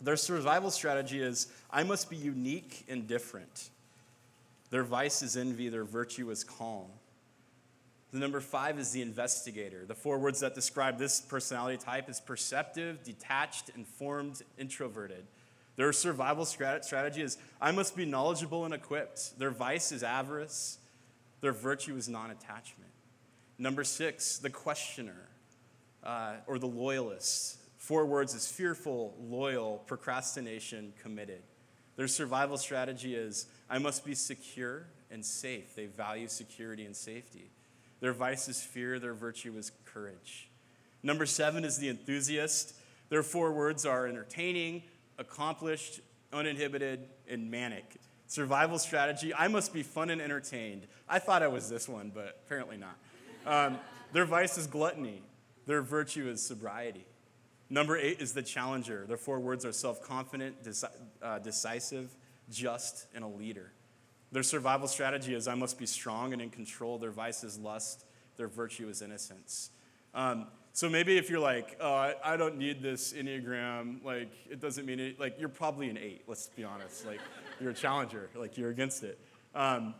Their 0.00 0.16
survival 0.16 0.70
strategy 0.70 1.20
is 1.20 1.48
I 1.70 1.82
must 1.82 2.10
be 2.10 2.16
unique 2.16 2.84
and 2.88 3.06
different. 3.06 3.70
Their 4.70 4.84
vice 4.84 5.22
is 5.22 5.36
envy, 5.36 5.68
their 5.68 5.84
virtue 5.84 6.30
is 6.30 6.44
calm. 6.44 6.86
The 8.12 8.18
number 8.18 8.40
five 8.40 8.78
is 8.78 8.92
the 8.92 9.02
investigator. 9.02 9.84
The 9.86 9.94
four 9.94 10.18
words 10.18 10.40
that 10.40 10.54
describe 10.54 10.98
this 10.98 11.20
personality 11.20 11.78
type 11.78 12.08
is 12.08 12.20
perceptive, 12.20 13.02
detached, 13.02 13.70
informed, 13.70 14.42
introverted. 14.56 15.24
Their 15.76 15.92
survival 15.92 16.44
strategy 16.44 17.22
is 17.22 17.38
I 17.60 17.72
must 17.72 17.96
be 17.96 18.04
knowledgeable 18.04 18.64
and 18.64 18.72
equipped. 18.72 19.38
Their 19.38 19.50
vice 19.50 19.90
is 19.90 20.04
avarice. 20.04 20.78
Their 21.40 21.52
virtue 21.52 21.96
is 21.96 22.08
non 22.08 22.30
attachment. 22.30 22.90
Number 23.58 23.82
six, 23.84 24.38
the 24.38 24.50
questioner 24.50 25.28
uh, 26.04 26.34
or 26.46 26.58
the 26.58 26.66
loyalist. 26.66 27.58
Four 27.84 28.06
words 28.06 28.32
is 28.32 28.50
fearful, 28.50 29.14
loyal, 29.20 29.82
procrastination, 29.86 30.94
committed. 31.02 31.42
Their 31.96 32.08
survival 32.08 32.56
strategy 32.56 33.14
is 33.14 33.44
I 33.68 33.76
must 33.76 34.06
be 34.06 34.14
secure 34.14 34.86
and 35.10 35.22
safe. 35.22 35.76
They 35.76 35.84
value 35.84 36.26
security 36.28 36.86
and 36.86 36.96
safety. 36.96 37.50
Their 38.00 38.14
vice 38.14 38.48
is 38.48 38.62
fear, 38.62 38.98
their 38.98 39.12
virtue 39.12 39.54
is 39.58 39.70
courage. 39.84 40.48
Number 41.02 41.26
seven 41.26 41.62
is 41.62 41.76
the 41.76 41.90
enthusiast. 41.90 42.74
Their 43.10 43.22
four 43.22 43.52
words 43.52 43.84
are 43.84 44.06
entertaining, 44.06 44.84
accomplished, 45.18 46.00
uninhibited, 46.32 47.00
and 47.28 47.50
manic. 47.50 47.96
Survival 48.28 48.78
strategy 48.78 49.34
I 49.34 49.48
must 49.48 49.74
be 49.74 49.82
fun 49.82 50.08
and 50.08 50.22
entertained. 50.22 50.86
I 51.06 51.18
thought 51.18 51.42
I 51.42 51.48
was 51.48 51.68
this 51.68 51.86
one, 51.86 52.12
but 52.14 52.40
apparently 52.46 52.78
not. 52.78 52.96
Um, 53.44 53.78
their 54.14 54.24
vice 54.24 54.56
is 54.56 54.66
gluttony, 54.66 55.20
their 55.66 55.82
virtue 55.82 56.30
is 56.30 56.40
sobriety. 56.42 57.04
Number 57.70 57.96
eight 57.96 58.20
is 58.20 58.32
the 58.32 58.42
challenger. 58.42 59.04
Their 59.06 59.16
four 59.16 59.40
words 59.40 59.64
are 59.64 59.72
self 59.72 60.02
confident, 60.02 60.62
deci- 60.62 60.90
uh, 61.22 61.38
decisive, 61.38 62.14
just, 62.50 63.06
and 63.14 63.24
a 63.24 63.28
leader. 63.28 63.72
Their 64.32 64.42
survival 64.42 64.88
strategy 64.88 65.34
is 65.34 65.48
I 65.48 65.54
must 65.54 65.78
be 65.78 65.86
strong 65.86 66.32
and 66.32 66.42
in 66.42 66.50
control. 66.50 66.98
Their 66.98 67.10
vice 67.10 67.44
is 67.44 67.58
lust. 67.58 68.04
Their 68.36 68.48
virtue 68.48 68.88
is 68.88 69.00
innocence. 69.00 69.70
Um, 70.12 70.46
so 70.72 70.88
maybe 70.88 71.16
if 71.16 71.30
you're 71.30 71.40
like, 71.40 71.76
oh, 71.80 71.94
I, 71.94 72.14
I, 72.24 72.36
don't 72.36 72.58
need 72.58 72.82
this 72.82 73.12
Enneagram, 73.12 74.04
like, 74.04 74.32
it 74.50 74.60
doesn't 74.60 74.86
mean 74.86 74.98
it, 74.98 75.20
like, 75.20 75.36
you're 75.38 75.48
probably 75.48 75.88
an 75.88 75.96
eight, 75.96 76.22
let's 76.26 76.48
be 76.48 76.64
honest. 76.64 77.06
Like, 77.06 77.20
you're 77.60 77.70
a 77.70 77.74
challenger, 77.74 78.28
like, 78.34 78.56
you're 78.56 78.70
against 78.70 79.04
it. 79.04 79.18
Um, 79.54 79.94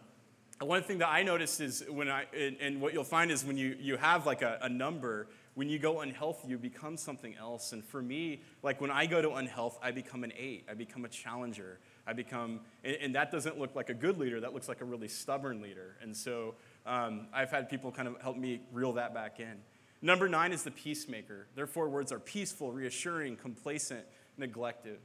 one 0.60 0.82
thing 0.82 0.98
that 0.98 1.08
I 1.08 1.22
noticed 1.22 1.60
is 1.60 1.84
when 1.88 2.08
I, 2.08 2.24
and, 2.36 2.56
and 2.60 2.80
what 2.80 2.92
you'll 2.92 3.04
find 3.04 3.30
is 3.30 3.44
when 3.44 3.56
you, 3.56 3.76
you 3.80 3.96
have 3.96 4.26
like 4.26 4.42
a, 4.42 4.58
a 4.62 4.68
number, 4.68 5.28
when 5.54 5.68
you 5.68 5.78
go 5.78 6.00
unhealthy, 6.00 6.48
you 6.48 6.58
become 6.58 6.96
something 6.96 7.36
else. 7.36 7.72
And 7.72 7.84
for 7.84 8.02
me, 8.02 8.42
like 8.62 8.80
when 8.80 8.90
I 8.90 9.06
go 9.06 9.22
to 9.22 9.32
unhealth, 9.34 9.78
I 9.82 9.92
become 9.92 10.24
an 10.24 10.32
eight. 10.36 10.66
I 10.68 10.74
become 10.74 11.04
a 11.04 11.08
challenger. 11.08 11.78
I 12.06 12.12
become, 12.12 12.60
and, 12.82 12.96
and 13.00 13.14
that 13.14 13.30
doesn't 13.30 13.58
look 13.58 13.74
like 13.76 13.88
a 13.88 13.94
good 13.94 14.18
leader. 14.18 14.40
That 14.40 14.52
looks 14.52 14.68
like 14.68 14.80
a 14.80 14.84
really 14.84 15.08
stubborn 15.08 15.62
leader. 15.62 15.96
And 16.02 16.16
so 16.16 16.54
um, 16.86 17.28
I've 17.32 17.50
had 17.50 17.68
people 17.70 17.92
kind 17.92 18.08
of 18.08 18.20
help 18.20 18.36
me 18.36 18.62
reel 18.72 18.92
that 18.94 19.14
back 19.14 19.38
in. 19.38 19.54
Number 20.02 20.28
nine 20.28 20.52
is 20.52 20.64
the 20.64 20.70
peacemaker. 20.70 21.46
Their 21.54 21.66
four 21.66 21.88
words 21.88 22.12
are 22.12 22.18
peaceful, 22.18 22.72
reassuring, 22.72 23.36
complacent, 23.36 24.04
neglected. 24.36 24.98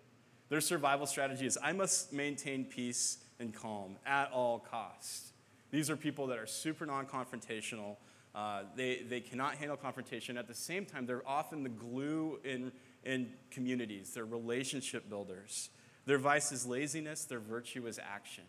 Their 0.49 0.61
survival 0.61 1.05
strategy 1.05 1.45
is 1.45 1.57
I 1.61 1.73
must 1.73 2.11
maintain 2.11 2.65
peace 2.65 3.19
and 3.39 3.53
calm 3.53 3.97
at 4.05 4.31
all 4.31 4.59
costs. 4.59 5.31
These 5.71 5.89
are 5.89 5.95
people 5.95 6.27
that 6.27 6.39
are 6.39 6.47
super 6.47 6.85
non 6.85 7.05
confrontational. 7.05 7.97
Uh, 8.35 8.61
they, 8.75 9.01
they 9.09 9.19
cannot 9.19 9.55
handle 9.55 9.75
confrontation. 9.75 10.37
At 10.37 10.47
the 10.47 10.53
same 10.53 10.85
time, 10.85 11.05
they're 11.05 11.27
often 11.27 11.63
the 11.63 11.69
glue 11.69 12.39
in, 12.43 12.71
in 13.03 13.33
communities, 13.51 14.13
they're 14.13 14.25
relationship 14.25 15.09
builders. 15.09 15.69
Their 16.05 16.17
vice 16.17 16.51
is 16.51 16.65
laziness, 16.65 17.25
their 17.25 17.39
virtue 17.39 17.85
is 17.85 17.99
action. 17.99 18.45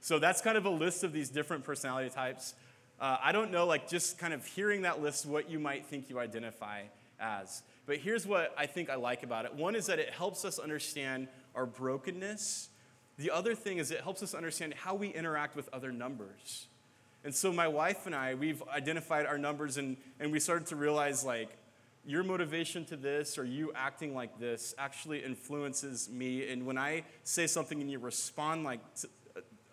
So 0.00 0.18
that's 0.18 0.40
kind 0.40 0.56
of 0.56 0.66
a 0.66 0.70
list 0.70 1.04
of 1.04 1.12
these 1.12 1.30
different 1.30 1.64
personality 1.64 2.10
types. 2.10 2.54
Uh, 3.00 3.16
I 3.22 3.32
don't 3.32 3.50
know, 3.50 3.66
like 3.66 3.88
just 3.88 4.18
kind 4.18 4.32
of 4.32 4.44
hearing 4.44 4.82
that 4.82 5.00
list, 5.00 5.26
what 5.26 5.50
you 5.50 5.58
might 5.58 5.86
think 5.86 6.08
you 6.10 6.18
identify 6.18 6.82
as. 7.18 7.62
But 7.86 7.98
here's 7.98 8.26
what 8.26 8.54
I 8.58 8.66
think 8.66 8.90
I 8.90 8.96
like 8.96 9.22
about 9.22 9.44
it 9.44 9.54
one 9.54 9.74
is 9.74 9.86
that 9.86 9.98
it 9.98 10.10
helps 10.10 10.44
us 10.44 10.58
understand 10.58 11.28
our 11.54 11.66
brokenness. 11.66 12.68
The 13.18 13.30
other 13.30 13.54
thing 13.54 13.78
is 13.78 13.90
it 13.90 14.00
helps 14.00 14.22
us 14.22 14.34
understand 14.34 14.74
how 14.74 14.94
we 14.94 15.08
interact 15.08 15.56
with 15.56 15.68
other 15.72 15.92
numbers. 15.92 16.66
And 17.24 17.34
so 17.34 17.52
my 17.52 17.68
wife 17.68 18.06
and 18.06 18.14
I, 18.14 18.34
we've 18.34 18.62
identified 18.68 19.26
our 19.26 19.38
numbers 19.38 19.76
and, 19.76 19.96
and 20.18 20.32
we 20.32 20.40
started 20.40 20.66
to 20.68 20.76
realize 20.76 21.24
like 21.24 21.56
your 22.04 22.24
motivation 22.24 22.84
to 22.86 22.96
this 22.96 23.38
or 23.38 23.44
you 23.44 23.72
acting 23.74 24.14
like 24.14 24.38
this 24.40 24.74
actually 24.76 25.22
influences 25.24 26.10
me. 26.10 26.50
And 26.50 26.66
when 26.66 26.76
I 26.76 27.04
say 27.22 27.46
something 27.46 27.80
and 27.80 27.90
you 27.90 27.98
respond 27.98 28.64
like 28.64 28.80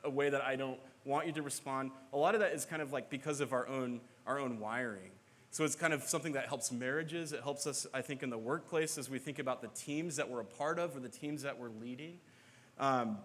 a 0.03 0.09
way 0.09 0.29
that 0.29 0.43
I 0.43 0.55
don't 0.55 0.79
want 1.05 1.25
you 1.25 1.33
to 1.33 1.41
respond, 1.41 1.91
a 2.13 2.17
lot 2.17 2.35
of 2.35 2.41
that 2.41 2.53
is 2.53 2.65
kind 2.65 2.81
of 2.81 2.93
like 2.93 3.09
because 3.09 3.41
of 3.41 3.51
our 3.51 3.67
own, 3.67 3.99
our 4.27 4.39
own 4.39 4.59
wiring. 4.59 5.11
So 5.51 5.63
it's 5.63 5.75
kind 5.75 5.93
of 5.93 6.03
something 6.03 6.33
that 6.33 6.47
helps 6.47 6.71
marriages. 6.71 7.33
It 7.33 7.41
helps 7.41 7.65
us, 7.65 7.87
I 7.91 8.01
think, 8.01 8.21
in 8.21 8.29
the 8.29 8.37
workplace 8.37 8.99
as 8.99 9.09
we 9.09 9.17
think 9.17 9.39
about 9.39 9.63
the 9.63 9.69
teams 9.69 10.17
that 10.17 10.29
we're 10.29 10.41
a 10.41 10.45
part 10.45 10.77
of 10.77 10.95
or 10.95 10.99
the 10.99 11.09
teams 11.09 11.41
that 11.41 11.57
we're 11.57 11.71
leading. 11.81 12.19
Um, 12.77 13.17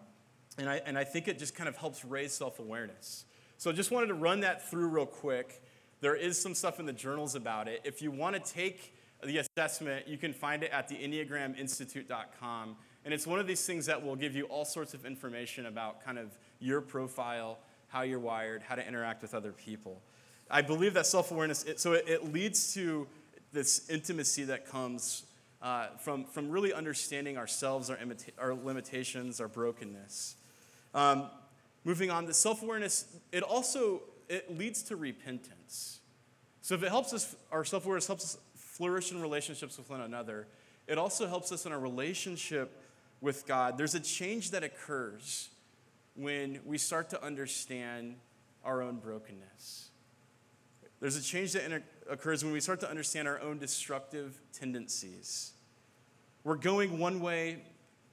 and, 0.57 0.71
I, 0.71 0.81
and 0.87 0.97
I 0.97 1.05
think 1.05 1.29
it 1.29 1.39
just 1.39 1.55
kind 1.55 1.69
of 1.69 1.77
helps 1.77 2.03
raise 2.05 2.33
self 2.33 2.59
awareness. 2.59 3.27
So 3.59 3.73
just 3.73 3.91
wanted 3.91 4.09
to 4.09 4.15
run 4.15 4.41
that 4.41 4.69
through 4.69 4.89
real 4.89 5.07
quick. 5.07 5.63
There 6.01 6.15
is 6.15 6.41
some 6.41 6.55
stuff 6.55 6.81
in 6.81 6.87
the 6.87 6.93
journals 6.93 7.35
about 7.35 7.69
it. 7.69 7.81
If 7.85 8.03
you 8.03 8.11
want 8.11 8.35
to 8.37 8.53
take 8.53 8.95
the 9.23 9.39
assessment, 9.39 10.07
you 10.07 10.19
can 10.19 10.33
find 10.33 10.63
it 10.63 10.71
at 10.71 10.89
the 10.89 10.97
EnneagramInstitute.com. 10.97 12.77
And 13.05 13.15
it's 13.15 13.27
one 13.27 13.39
of 13.39 13.47
these 13.47 13.65
things 13.65 13.87
that 13.87 14.03
will 14.03 14.17
give 14.17 14.35
you 14.35 14.45
all 14.45 14.65
sorts 14.65 14.95
of 14.95 15.07
information 15.07 15.67
about 15.67 16.05
kind 16.05 16.19
of 16.19 16.37
your 16.59 16.81
profile, 16.81 17.59
how 17.89 18.03
you're 18.03 18.19
wired, 18.19 18.63
how 18.63 18.75
to 18.75 18.87
interact 18.87 19.23
with 19.23 19.35
other 19.35 19.53
people. 19.53 20.03
I 20.51 20.63
believe 20.63 20.95
that 20.95 21.07
self 21.07 21.31
awareness, 21.31 21.65
so 21.77 21.93
it, 21.95 22.05
it, 22.07 22.33
leads 22.33 22.75
to 22.75 23.07
this 23.53 23.89
intimacy 23.89 24.45
that 24.45 24.69
comes 24.69 25.25
uh, 25.63 25.89
from, 25.99 26.25
from 26.25 26.51
really 26.51 26.73
understanding 26.73 27.39
ourselves, 27.39 27.89
our, 27.89 27.97
imita- 27.97 28.33
our 28.39 28.55
limitations, 28.55 29.41
our 29.41 29.49
brokenness. 29.49 30.37
Um, 30.95 31.31
moving 31.85 32.11
on, 32.11 32.27
the 32.27 32.35
self 32.35 32.63
awareness, 32.63 33.07
it 33.33 33.43
also 33.43 34.03
it 34.29 34.57
leads 34.57 34.83
to 34.85 34.97
repentance. 34.97 36.01
So 36.61 36.75
if 36.75 36.83
it 36.83 36.89
helps 36.89 37.13
us, 37.13 37.37
our 37.53 37.65
self 37.65 37.85
awareness 37.85 38.07
helps 38.07 38.25
us 38.25 38.39
flourish 38.55 39.13
in 39.13 39.21
relationships 39.21 39.79
with 39.79 39.91
one 39.91 40.01
another, 40.01 40.49
it 40.87 40.99
also 40.99 41.27
helps 41.27 41.53
us 41.53 41.67
in 41.67 41.73
our 41.73 41.79
relationship 41.79 42.83
with 43.21 43.47
God. 43.47 43.79
There's 43.79 43.95
a 43.95 44.01
change 44.01 44.51
that 44.51 44.63
occurs 44.63 45.51
when 46.17 46.61
we 46.65 46.79
start 46.79 47.11
to 47.11 47.23
understand 47.23 48.17
our 48.65 48.83
own 48.83 48.97
brokenness. 48.97 49.91
There's 51.01 51.17
a 51.17 51.23
change 51.23 51.53
that 51.53 51.83
occurs 52.09 52.45
when 52.45 52.53
we 52.53 52.61
start 52.61 52.81
to 52.81 52.89
understand 52.89 53.29
our 53.29 53.41
own 53.41 53.59
destructive 53.59 54.41
tendencies. 54.53 55.53
We're 56.45 56.57
going 56.57 56.99
one 56.99 57.21
way, 57.21 57.63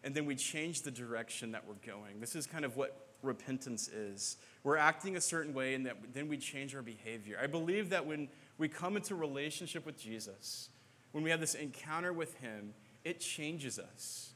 and 0.03 0.15
then 0.15 0.25
we 0.25 0.35
change 0.35 0.81
the 0.81 0.91
direction 0.91 1.51
that 1.51 1.65
we're 1.67 1.85
going. 1.85 2.19
This 2.19 2.35
is 2.35 2.47
kind 2.47 2.65
of 2.65 2.75
what 2.75 3.10
repentance 3.21 3.87
is. 3.87 4.37
We're 4.63 4.77
acting 4.77 5.15
a 5.15 5.21
certain 5.21 5.53
way, 5.53 5.73
and 5.73 5.85
that, 5.85 5.97
then 6.13 6.27
we 6.27 6.37
change 6.37 6.75
our 6.75 6.81
behavior. 6.81 7.37
I 7.41 7.47
believe 7.47 7.89
that 7.89 8.05
when 8.05 8.29
we 8.57 8.67
come 8.67 8.95
into 8.95 9.15
relationship 9.15 9.85
with 9.85 9.99
Jesus, 9.99 10.69
when 11.11 11.23
we 11.23 11.29
have 11.29 11.39
this 11.39 11.55
encounter 11.55 12.13
with 12.13 12.35
Him, 12.39 12.73
it 13.03 13.19
changes 13.19 13.79
us. 13.79 14.31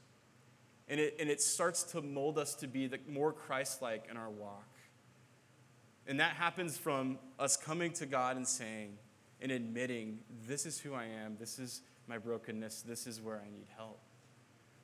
And 0.87 0.99
it, 0.99 1.15
and 1.19 1.29
it 1.29 1.41
starts 1.41 1.83
to 1.83 2.01
mold 2.01 2.37
us 2.37 2.53
to 2.55 2.67
be 2.67 2.87
the, 2.87 2.99
more 3.09 3.33
Christ 3.33 3.81
like 3.81 4.07
in 4.09 4.17
our 4.17 4.29
walk. 4.29 4.67
And 6.07 6.19
that 6.19 6.33
happens 6.33 6.77
from 6.77 7.17
us 7.39 7.57
coming 7.57 7.91
to 7.93 8.05
God 8.05 8.37
and 8.37 8.47
saying 8.47 8.97
and 9.41 9.51
admitting, 9.51 10.19
This 10.47 10.65
is 10.65 10.79
who 10.79 10.93
I 10.93 11.05
am, 11.05 11.37
this 11.39 11.57
is 11.59 11.81
my 12.07 12.17
brokenness, 12.17 12.83
this 12.83 13.07
is 13.07 13.19
where 13.19 13.37
I 13.37 13.49
need 13.49 13.67
help. 13.75 13.99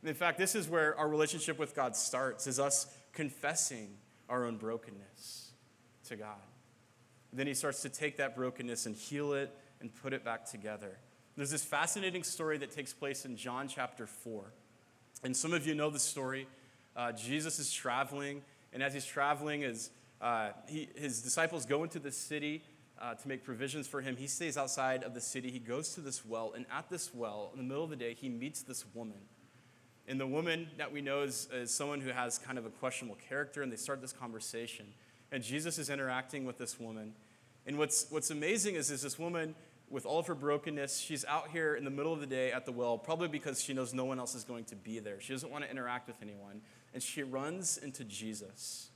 And 0.02 0.10
in 0.10 0.16
fact, 0.16 0.40
this 0.40 0.56
is 0.56 0.68
where 0.68 0.98
our 0.98 1.08
relationship 1.08 1.60
with 1.60 1.76
God 1.76 1.96
starts, 1.96 2.48
is 2.48 2.60
us 2.60 2.88
confessing 3.14 3.98
our 4.30 4.46
own 4.46 4.58
brokenness 4.58 5.52
to 6.08 6.16
God. 6.16 6.42
then 7.34 7.48
He 7.48 7.54
starts 7.54 7.82
to 7.82 7.90
take 7.90 8.18
that 8.18 8.36
brokenness 8.36 8.86
and 8.86 8.96
heal 8.96 9.34
it 9.34 9.56
and 9.80 9.94
put 9.94 10.14
it 10.14 10.24
back 10.24 10.50
together. 10.50 10.98
There's 11.36 11.52
this 11.52 11.64
fascinating 11.64 12.24
story 12.24 12.58
that 12.60 12.72
takes 12.72 12.94
place 12.94 13.26
in 13.26 13.36
John 13.36 13.68
chapter 13.68 14.06
4. 14.06 14.54
And 15.24 15.36
some 15.36 15.54
of 15.54 15.66
you 15.66 15.76
know 15.76 15.90
the 15.90 16.00
story. 16.00 16.48
Uh, 16.96 17.12
Jesus 17.12 17.60
is 17.60 17.72
traveling, 17.72 18.42
and 18.74 18.84
as 18.84 18.94
he's 18.94 19.06
traveling, 19.06 19.62
his, 19.62 19.92
uh, 20.20 20.50
he, 20.68 20.90
his 20.96 21.22
disciples 21.22 21.66
go 21.66 21.84
into 21.84 22.00
the 22.00 22.12
city 22.12 22.64
uh, 23.00 23.16
to 23.16 23.28
make 23.28 23.44
provisions 23.44 23.88
for 23.88 24.02
him. 24.02 24.16
He 24.18 24.28
stays 24.28 24.58
outside 24.58 25.04
of 25.04 25.14
the 25.14 25.22
city. 25.22 25.50
He 25.52 25.60
goes 25.60 25.94
to 25.96 26.02
this 26.02 26.26
well, 26.26 26.54
and 26.56 26.66
at 26.72 26.90
this 26.90 27.14
well, 27.14 27.52
in 27.54 27.60
the 27.60 27.64
middle 27.64 27.84
of 27.84 27.90
the 27.90 27.96
day, 27.96 28.14
he 28.14 28.30
meets 28.30 28.62
this 28.62 28.86
woman. 28.94 29.20
And 30.12 30.20
the 30.20 30.28
woman 30.28 30.68
that 30.78 30.92
we 30.92 31.00
know 31.00 31.22
is, 31.22 31.48
is 31.54 31.74
someone 31.74 32.02
who 32.02 32.10
has 32.10 32.38
kind 32.38 32.58
of 32.58 32.66
a 32.66 32.70
questionable 32.70 33.18
character, 33.30 33.64
and 33.64 33.72
they 33.72 33.78
start 33.78 34.02
this 34.02 34.12
conversation. 34.12 34.86
And 35.32 35.42
Jesus 35.42 35.80
is 35.80 35.90
interacting 35.90 36.44
with 36.44 36.58
this 36.58 36.78
woman. 36.78 37.14
And 37.66 37.78
what's, 37.78 38.08
what's 38.10 38.30
amazing 38.30 38.76
is, 38.76 38.92
is 38.92 39.02
this 39.02 39.18
woman 39.18 39.56
with 39.90 40.06
all 40.06 40.20
of 40.20 40.28
her 40.28 40.36
brokenness, 40.36 41.00
she's 41.00 41.24
out 41.24 41.52
here 41.52 41.76
in 41.76 41.86
the 41.86 41.90
middle 41.90 42.12
of 42.12 42.20
the 42.20 42.26
day 42.26 42.52
at 42.52 42.66
the 42.66 42.74
well, 42.74 42.98
probably 42.98 43.30
because 43.30 43.64
she 43.64 43.74
knows 43.74 43.94
no 43.94 44.04
one 44.04 44.20
else 44.20 44.36
is 44.36 44.44
going 44.44 44.66
to 44.66 44.76
be 44.76 45.00
there. 45.00 45.22
She 45.22 45.32
doesn't 45.32 45.50
want 45.50 45.64
to 45.64 45.72
interact 45.72 46.08
with 46.08 46.18
anyone. 46.22 46.60
And 46.94 47.02
she 47.02 47.24
runs 47.24 47.78
into 47.78 48.04
Jesus. 48.04 48.90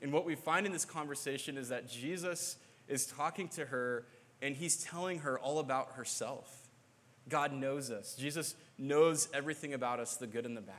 And 0.00 0.12
what 0.12 0.24
we 0.24 0.36
find 0.36 0.64
in 0.64 0.70
this 0.70 0.84
conversation 0.84 1.58
is 1.58 1.70
that 1.70 1.88
Jesus 1.88 2.56
is 2.86 3.04
talking 3.04 3.48
to 3.48 3.64
her 3.64 4.04
and 4.40 4.54
he's 4.54 4.76
telling 4.84 5.18
her 5.18 5.40
all 5.40 5.58
about 5.58 5.94
herself. 5.94 6.69
God 7.28 7.52
knows 7.52 7.90
us. 7.90 8.16
Jesus 8.16 8.54
knows 8.78 9.28
everything 9.32 9.74
about 9.74 10.00
us, 10.00 10.16
the 10.16 10.26
good 10.26 10.46
and 10.46 10.56
the 10.56 10.62
bad. 10.62 10.76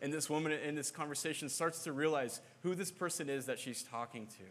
And 0.00 0.12
this 0.12 0.30
woman 0.30 0.52
in 0.52 0.74
this 0.74 0.90
conversation 0.90 1.48
starts 1.48 1.82
to 1.84 1.92
realize 1.92 2.40
who 2.62 2.74
this 2.74 2.90
person 2.90 3.28
is 3.28 3.46
that 3.46 3.58
she's 3.58 3.82
talking 3.82 4.26
to. 4.26 4.44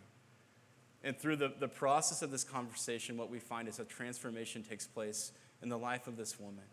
And 1.04 1.17
through 1.17 1.38
the, 1.38 1.54
the 1.58 1.67
process 1.67 2.21
of 2.21 2.32
this 2.32 2.43
conversation, 2.43 3.17
what 3.17 3.30
we 3.30 3.39
find 3.39 3.67
is 3.67 3.80
a 3.80 3.86
transformation 3.86 4.63
takes 4.63 4.88
place 4.88 5.32
in 5.62 5.69
the 5.69 5.78
life 5.78 6.08
of 6.08 6.17
this 6.17 6.39
woman. 6.39 6.65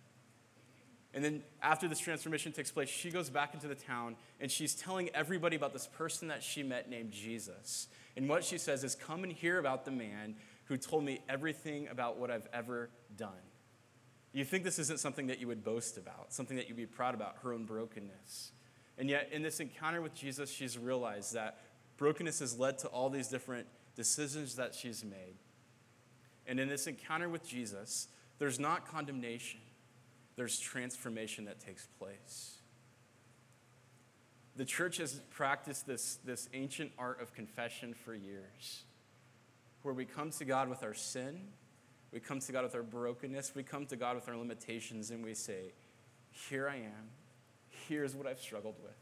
And 1.12 1.24
then 1.24 1.44
after 1.62 1.86
this 1.86 2.00
transformation 2.00 2.50
takes 2.50 2.72
place, 2.72 2.88
she 2.88 3.10
goes 3.10 3.30
back 3.30 3.54
into 3.54 3.68
the 3.68 3.76
town 3.76 4.16
and 4.40 4.50
she's 4.50 4.74
telling 4.74 5.10
everybody 5.10 5.54
about 5.54 5.72
this 5.72 5.86
person 5.86 6.26
that 6.28 6.42
she 6.42 6.64
met 6.64 6.90
named 6.90 7.12
Jesus. 7.12 7.86
And 8.16 8.28
what 8.28 8.42
she 8.42 8.58
says 8.58 8.82
is, 8.82 8.96
Come 8.96 9.22
and 9.22 9.32
hear 9.32 9.60
about 9.60 9.84
the 9.84 9.92
man 9.92 10.34
who 10.64 10.76
told 10.76 11.04
me 11.04 11.20
everything 11.28 11.86
about 11.88 12.18
what 12.18 12.32
I've 12.32 12.48
ever 12.52 12.90
done. 13.16 13.30
You 14.34 14.44
think 14.44 14.64
this 14.64 14.80
isn't 14.80 14.98
something 14.98 15.28
that 15.28 15.38
you 15.38 15.46
would 15.46 15.62
boast 15.62 15.96
about, 15.96 16.32
something 16.32 16.56
that 16.56 16.68
you'd 16.68 16.76
be 16.76 16.86
proud 16.86 17.14
about, 17.14 17.36
her 17.44 17.52
own 17.52 17.64
brokenness. 17.64 18.50
And 18.98 19.08
yet, 19.08 19.28
in 19.32 19.42
this 19.42 19.60
encounter 19.60 20.02
with 20.02 20.12
Jesus, 20.12 20.50
she's 20.50 20.76
realized 20.76 21.34
that 21.34 21.60
brokenness 21.96 22.40
has 22.40 22.58
led 22.58 22.78
to 22.78 22.88
all 22.88 23.08
these 23.08 23.28
different 23.28 23.68
decisions 23.94 24.56
that 24.56 24.74
she's 24.74 25.04
made. 25.04 25.36
And 26.48 26.58
in 26.58 26.68
this 26.68 26.88
encounter 26.88 27.28
with 27.28 27.46
Jesus, 27.46 28.08
there's 28.38 28.58
not 28.58 28.88
condemnation, 28.88 29.60
there's 30.34 30.58
transformation 30.58 31.44
that 31.44 31.60
takes 31.60 31.86
place. 31.98 32.58
The 34.56 34.64
church 34.64 34.96
has 34.96 35.20
practiced 35.30 35.86
this, 35.86 36.18
this 36.24 36.48
ancient 36.52 36.90
art 36.98 37.22
of 37.22 37.32
confession 37.34 37.94
for 37.94 38.14
years, 38.14 38.82
where 39.82 39.94
we 39.94 40.04
come 40.04 40.30
to 40.30 40.44
God 40.44 40.68
with 40.68 40.82
our 40.82 40.94
sin, 40.94 41.40
we 42.14 42.20
come 42.20 42.38
to 42.38 42.52
God 42.52 42.62
with 42.62 42.76
our 42.76 42.82
brokenness, 42.84 43.54
we 43.56 43.64
come 43.64 43.86
to 43.86 43.96
God 43.96 44.14
with 44.14 44.28
our 44.28 44.36
limitations, 44.36 45.10
and 45.10 45.24
we 45.24 45.34
say, 45.34 45.72
Here 46.30 46.68
I 46.68 46.76
am. 46.76 47.10
Here's 47.88 48.14
what 48.14 48.28
I've 48.28 48.38
struggled 48.38 48.76
with. 48.82 48.94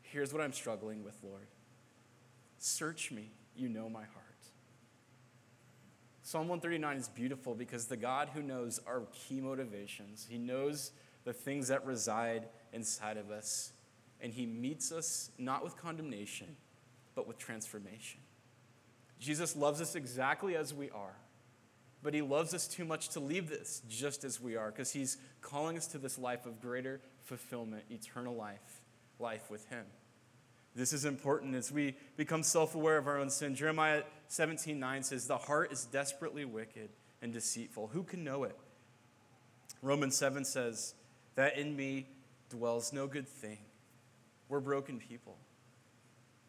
Here's 0.00 0.32
what 0.32 0.42
I'm 0.42 0.52
struggling 0.52 1.04
with, 1.04 1.14
Lord. 1.22 1.46
Search 2.56 3.12
me. 3.12 3.30
you 3.54 3.68
know 3.68 3.90
my 3.90 4.00
heart. 4.04 4.24
Psalm 6.22 6.48
139 6.48 6.96
is 6.96 7.08
beautiful 7.08 7.54
because 7.54 7.84
the 7.84 7.98
God 7.98 8.30
who 8.32 8.42
knows 8.42 8.80
our 8.86 9.02
key 9.12 9.42
motivations, 9.42 10.26
he 10.28 10.38
knows 10.38 10.92
the 11.24 11.34
things 11.34 11.68
that 11.68 11.84
reside 11.84 12.48
inside 12.72 13.18
of 13.18 13.30
us, 13.30 13.72
and 14.22 14.32
he 14.32 14.46
meets 14.46 14.90
us 14.90 15.30
not 15.38 15.62
with 15.62 15.76
condemnation, 15.76 16.56
but 17.14 17.28
with 17.28 17.36
transformation. 17.36 18.20
Jesus 19.20 19.54
loves 19.54 19.82
us 19.82 19.94
exactly 19.94 20.56
as 20.56 20.72
we 20.72 20.88
are, 20.90 21.16
but 22.04 22.12
he 22.12 22.20
loves 22.20 22.52
us 22.52 22.68
too 22.68 22.84
much 22.84 23.08
to 23.08 23.18
leave 23.18 23.48
this 23.48 23.80
just 23.88 24.24
as 24.24 24.38
we 24.38 24.56
are 24.56 24.70
because 24.70 24.92
he's 24.92 25.16
calling 25.40 25.78
us 25.78 25.86
to 25.86 25.98
this 25.98 26.18
life 26.18 26.44
of 26.44 26.60
greater 26.60 27.00
fulfillment, 27.24 27.82
eternal 27.90 28.36
life, 28.36 28.82
life 29.18 29.50
with 29.50 29.66
him. 29.70 29.86
This 30.76 30.92
is 30.92 31.06
important 31.06 31.54
as 31.54 31.72
we 31.72 31.96
become 32.18 32.42
self 32.42 32.74
aware 32.74 32.98
of 32.98 33.08
our 33.08 33.18
own 33.18 33.30
sin. 33.30 33.54
Jeremiah 33.54 34.02
17 34.28 34.78
9 34.78 35.02
says, 35.02 35.26
The 35.26 35.38
heart 35.38 35.72
is 35.72 35.86
desperately 35.86 36.44
wicked 36.44 36.90
and 37.22 37.32
deceitful. 37.32 37.88
Who 37.94 38.02
can 38.02 38.22
know 38.22 38.44
it? 38.44 38.56
Romans 39.80 40.14
7 40.14 40.44
says, 40.44 40.94
That 41.36 41.56
in 41.56 41.74
me 41.74 42.08
dwells 42.50 42.92
no 42.92 43.06
good 43.06 43.28
thing. 43.28 43.60
We're 44.50 44.60
broken 44.60 44.98
people. 44.98 45.38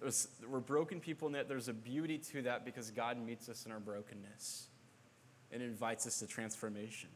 There's, 0.02 0.28
we're 0.50 0.60
broken 0.60 1.00
people, 1.00 1.28
and 1.28 1.38
yet 1.38 1.48
there's 1.48 1.70
a 1.70 1.74
beauty 1.74 2.18
to 2.18 2.42
that 2.42 2.66
because 2.66 2.92
God 2.92 3.18
meets 3.18 3.48
us 3.48 3.66
in 3.66 3.72
our 3.72 3.80
brokenness 3.80 4.68
and 5.56 5.64
invites 5.64 6.06
us 6.06 6.20
to 6.20 6.28
transformation. 6.28 7.10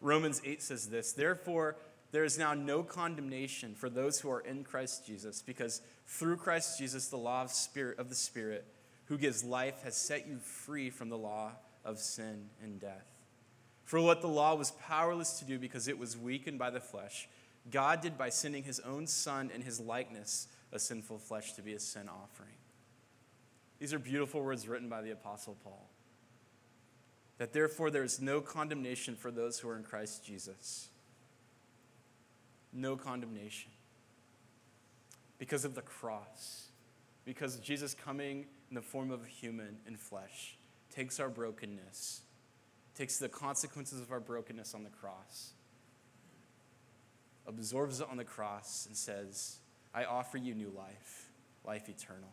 Romans 0.00 0.40
8 0.44 0.62
says 0.62 0.88
this 0.88 1.12
Therefore, 1.12 1.76
there 2.12 2.24
is 2.24 2.38
now 2.38 2.54
no 2.54 2.84
condemnation 2.84 3.74
for 3.74 3.88
those 3.88 4.20
who 4.20 4.30
are 4.30 4.40
in 4.40 4.62
Christ 4.62 5.04
Jesus, 5.04 5.42
because 5.42 5.80
through 6.06 6.36
Christ 6.36 6.78
Jesus, 6.78 7.08
the 7.08 7.16
law 7.16 7.42
of, 7.42 7.50
spirit, 7.50 7.98
of 7.98 8.08
the 8.08 8.14
Spirit, 8.14 8.66
who 9.06 9.18
gives 9.18 9.42
life, 9.42 9.82
has 9.82 9.96
set 9.96 10.28
you 10.28 10.38
free 10.38 10.90
from 10.90 11.08
the 11.08 11.18
law 11.18 11.52
of 11.84 11.98
sin 11.98 12.50
and 12.62 12.78
death. 12.78 13.06
For 13.84 14.00
what 14.00 14.20
the 14.20 14.28
law 14.28 14.54
was 14.54 14.70
powerless 14.72 15.38
to 15.40 15.44
do 15.44 15.58
because 15.58 15.88
it 15.88 15.98
was 15.98 16.16
weakened 16.16 16.58
by 16.58 16.70
the 16.70 16.80
flesh, 16.80 17.28
God 17.70 18.02
did 18.02 18.18
by 18.18 18.28
sending 18.28 18.62
his 18.62 18.78
own 18.80 19.06
Son 19.06 19.50
in 19.54 19.62
his 19.62 19.80
likeness, 19.80 20.48
a 20.70 20.78
sinful 20.78 21.18
flesh, 21.18 21.54
to 21.54 21.62
be 21.62 21.72
a 21.72 21.80
sin 21.80 22.08
offering. 22.08 22.56
These 23.78 23.92
are 23.92 23.98
beautiful 23.98 24.42
words 24.42 24.68
written 24.68 24.88
by 24.88 25.02
the 25.02 25.10
Apostle 25.10 25.56
Paul. 25.64 25.90
That 27.38 27.52
therefore 27.52 27.90
there 27.90 28.04
is 28.04 28.20
no 28.20 28.40
condemnation 28.40 29.16
for 29.16 29.30
those 29.30 29.58
who 29.58 29.68
are 29.68 29.76
in 29.76 29.82
Christ 29.82 30.24
Jesus. 30.24 30.88
No 32.72 32.96
condemnation. 32.96 33.70
Because 35.38 35.64
of 35.64 35.74
the 35.74 35.82
cross, 35.82 36.68
because 37.24 37.56
Jesus 37.56 37.94
coming 37.94 38.46
in 38.70 38.74
the 38.74 38.82
form 38.82 39.10
of 39.10 39.24
a 39.24 39.28
human 39.28 39.78
in 39.86 39.96
flesh 39.96 40.56
takes 40.94 41.18
our 41.18 41.28
brokenness, 41.28 42.22
takes 42.94 43.18
the 43.18 43.28
consequences 43.28 44.00
of 44.00 44.12
our 44.12 44.20
brokenness 44.20 44.74
on 44.74 44.84
the 44.84 44.90
cross, 44.90 45.52
absorbs 47.46 48.00
it 48.00 48.06
on 48.10 48.16
the 48.16 48.24
cross, 48.24 48.86
and 48.86 48.96
says, 48.96 49.58
I 49.94 50.04
offer 50.04 50.38
you 50.38 50.54
new 50.54 50.72
life, 50.76 51.30
life 51.64 51.88
eternal. 51.88 52.30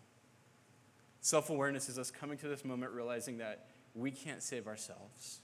Self 1.21 1.49
awareness 1.49 1.89
is 1.89 1.99
us 1.99 2.09
coming 2.09 2.37
to 2.39 2.47
this 2.47 2.65
moment 2.65 2.91
realizing 2.91 3.37
that 3.37 3.67
we 3.95 4.11
can't 4.11 4.41
save 4.41 4.67
ourselves. 4.67 5.39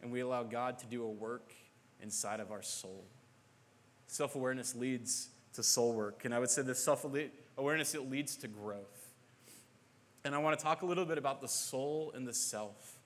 And 0.00 0.10
we 0.10 0.20
allow 0.20 0.42
God 0.42 0.78
to 0.80 0.86
do 0.86 1.04
a 1.04 1.08
work 1.08 1.52
inside 2.00 2.40
of 2.40 2.50
our 2.50 2.62
soul. 2.62 3.04
Self 4.06 4.34
awareness 4.34 4.74
leads 4.74 5.28
to 5.54 5.62
soul 5.62 5.94
work. 5.94 6.24
And 6.24 6.34
I 6.34 6.38
would 6.38 6.50
say 6.50 6.62
this 6.62 6.82
self 6.82 7.06
awareness, 7.56 7.94
it 7.94 8.10
leads 8.10 8.36
to 8.36 8.48
growth. 8.48 9.08
And 10.24 10.34
I 10.34 10.38
want 10.38 10.58
to 10.58 10.62
talk 10.62 10.82
a 10.82 10.86
little 10.86 11.04
bit 11.04 11.18
about 11.18 11.40
the 11.40 11.48
soul 11.48 12.12
and 12.14 12.26
the 12.26 12.32
self. 12.32 12.98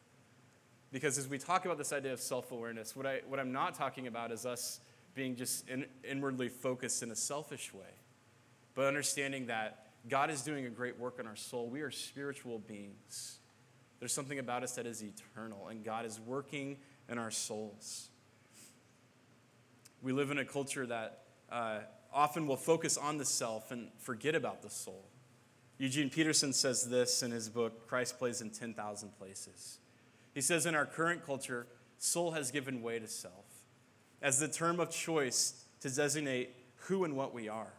Because 0.93 1.19
as 1.19 1.29
we 1.29 1.39
talk 1.39 1.65
about 1.65 1.79
this 1.79 1.93
idea 1.93 2.13
of 2.13 2.21
self 2.21 2.53
awareness, 2.53 2.97
what, 2.97 3.07
I, 3.07 3.21
what 3.29 3.39
I'm 3.39 3.53
not 3.53 3.75
talking 3.75 4.07
about 4.07 4.33
is 4.33 4.47
us 4.47 4.81
being 5.15 5.35
just 5.35 5.69
in, 5.69 5.87
inwardly 6.09 6.49
focused 6.49 7.03
in 7.03 7.11
a 7.11 7.17
selfish 7.17 7.73
way, 7.73 8.01
but 8.75 8.87
understanding 8.87 9.47
that 9.47 9.87
God 10.09 10.31
is 10.31 10.43
doing 10.43 10.67
a 10.67 10.71
great 10.71 10.99
work 10.99 11.19
in 11.19 11.27
our 11.27 11.37
soul. 11.37 11.69
We 11.69 11.81
are 11.81 11.91
spiritual 11.91 12.59
beings. 12.59 13.39
There's 13.99 14.13
something 14.13 14.39
about 14.39 14.63
us 14.63 14.73
that 14.73 14.87
is 14.87 15.03
eternal, 15.03 15.69
and 15.69 15.85
God 15.85 16.05
is 16.05 16.21
working 16.21 16.79
in 17.09 17.19
our 17.19 17.31
souls. 17.31 18.09
We 20.03 20.13
live 20.13 20.31
in 20.31 20.39
a 20.39 20.45
culture 20.45 20.87
that 20.87 21.23
uh, 21.51 21.79
often 22.13 22.47
will 22.47 22.57
focus 22.57 22.97
on 22.97 23.19
the 23.19 23.25
self 23.25 23.71
and 23.71 23.89
forget 23.99 24.35
about 24.35 24.63
the 24.63 24.71
soul. 24.71 25.07
Eugene 25.79 26.11
Peterson 26.11 26.53
says 26.53 26.89
this 26.89 27.23
in 27.23 27.31
his 27.31 27.49
book, 27.49 27.87
Christ 27.87 28.19
Plays 28.19 28.41
in 28.41 28.51
10,000 28.51 29.11
Places. 29.19 29.79
He 30.35 30.41
says, 30.41 30.67
In 30.67 30.75
our 30.75 30.87
current 30.87 31.25
culture, 31.25 31.67
soul 31.99 32.33
has 32.33 32.51
given 32.51 32.83
way 32.83 32.99
to 32.99 33.09
self 33.09 33.45
as 34.23 34.39
the 34.39 34.49
term 34.49 34.81
of 34.81 34.91
choice 34.91 35.65
to 35.81 35.91
designate 35.91 36.51
who 36.77 37.05
and 37.05 37.17
what 37.17 37.35
we 37.35 37.49
are. 37.49 37.73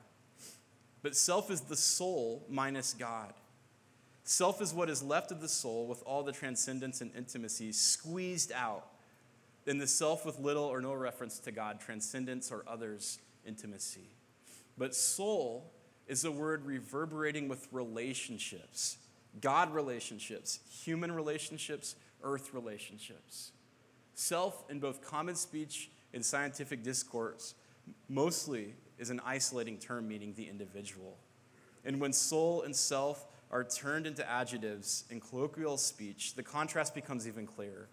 But 1.01 1.15
self 1.15 1.49
is 1.49 1.62
the 1.62 1.75
soul 1.75 2.45
minus 2.49 2.93
God. 2.93 3.34
Self 4.30 4.62
is 4.62 4.74
what 4.74 4.90
is 4.90 5.02
left 5.02 5.32
of 5.32 5.40
the 5.40 5.48
soul 5.48 5.88
with 5.88 6.04
all 6.06 6.22
the 6.22 6.34
transcendence 6.34 7.00
and 7.00 7.16
intimacy 7.16 7.72
squeezed 7.72 8.52
out 8.52 8.86
in 9.66 9.78
the 9.78 9.88
self 9.88 10.26
with 10.26 10.38
little 10.38 10.66
or 10.66 10.82
no 10.82 10.94
reference 10.94 11.40
to 11.40 11.52
God, 11.54 11.80
transcendence, 11.80 12.52
or 12.52 12.66
others' 12.68 13.20
intimacy. 13.46 14.10
But 14.78 14.94
soul 14.94 15.72
is 16.08 16.26
a 16.26 16.32
word 16.32 16.66
reverberating 16.66 17.48
with 17.48 17.70
relationships 17.72 18.98
God 19.40 19.74
relationships, 19.74 20.60
human 20.70 21.13
relationships, 21.13 21.96
earth 22.22 22.54
relationships. 22.54 23.54
Self, 24.13 24.70
in 24.70 24.82
both 24.82 25.02
common 25.02 25.36
speech 25.36 25.90
and 26.13 26.26
scientific 26.26 26.84
discourse, 26.84 27.56
mostly 28.10 28.74
is 29.00 29.10
an 29.10 29.22
isolating 29.26 29.78
term 29.78 30.06
meaning 30.06 30.34
the 30.36 30.50
individual. 30.50 31.18
And 31.86 32.02
when 32.02 32.12
soul 32.12 32.63
and 32.63 32.76
self 32.76 33.26
are 33.51 33.63
turned 33.63 34.05
into 34.05 34.29
adjectives 34.29 35.05
in 35.10 35.19
colloquial 35.19 35.77
speech, 35.77 36.36
the 36.36 36.43
contrast 36.43 36.93
becomes 36.93 37.27
even 37.27 37.45
clearer. 37.45 37.88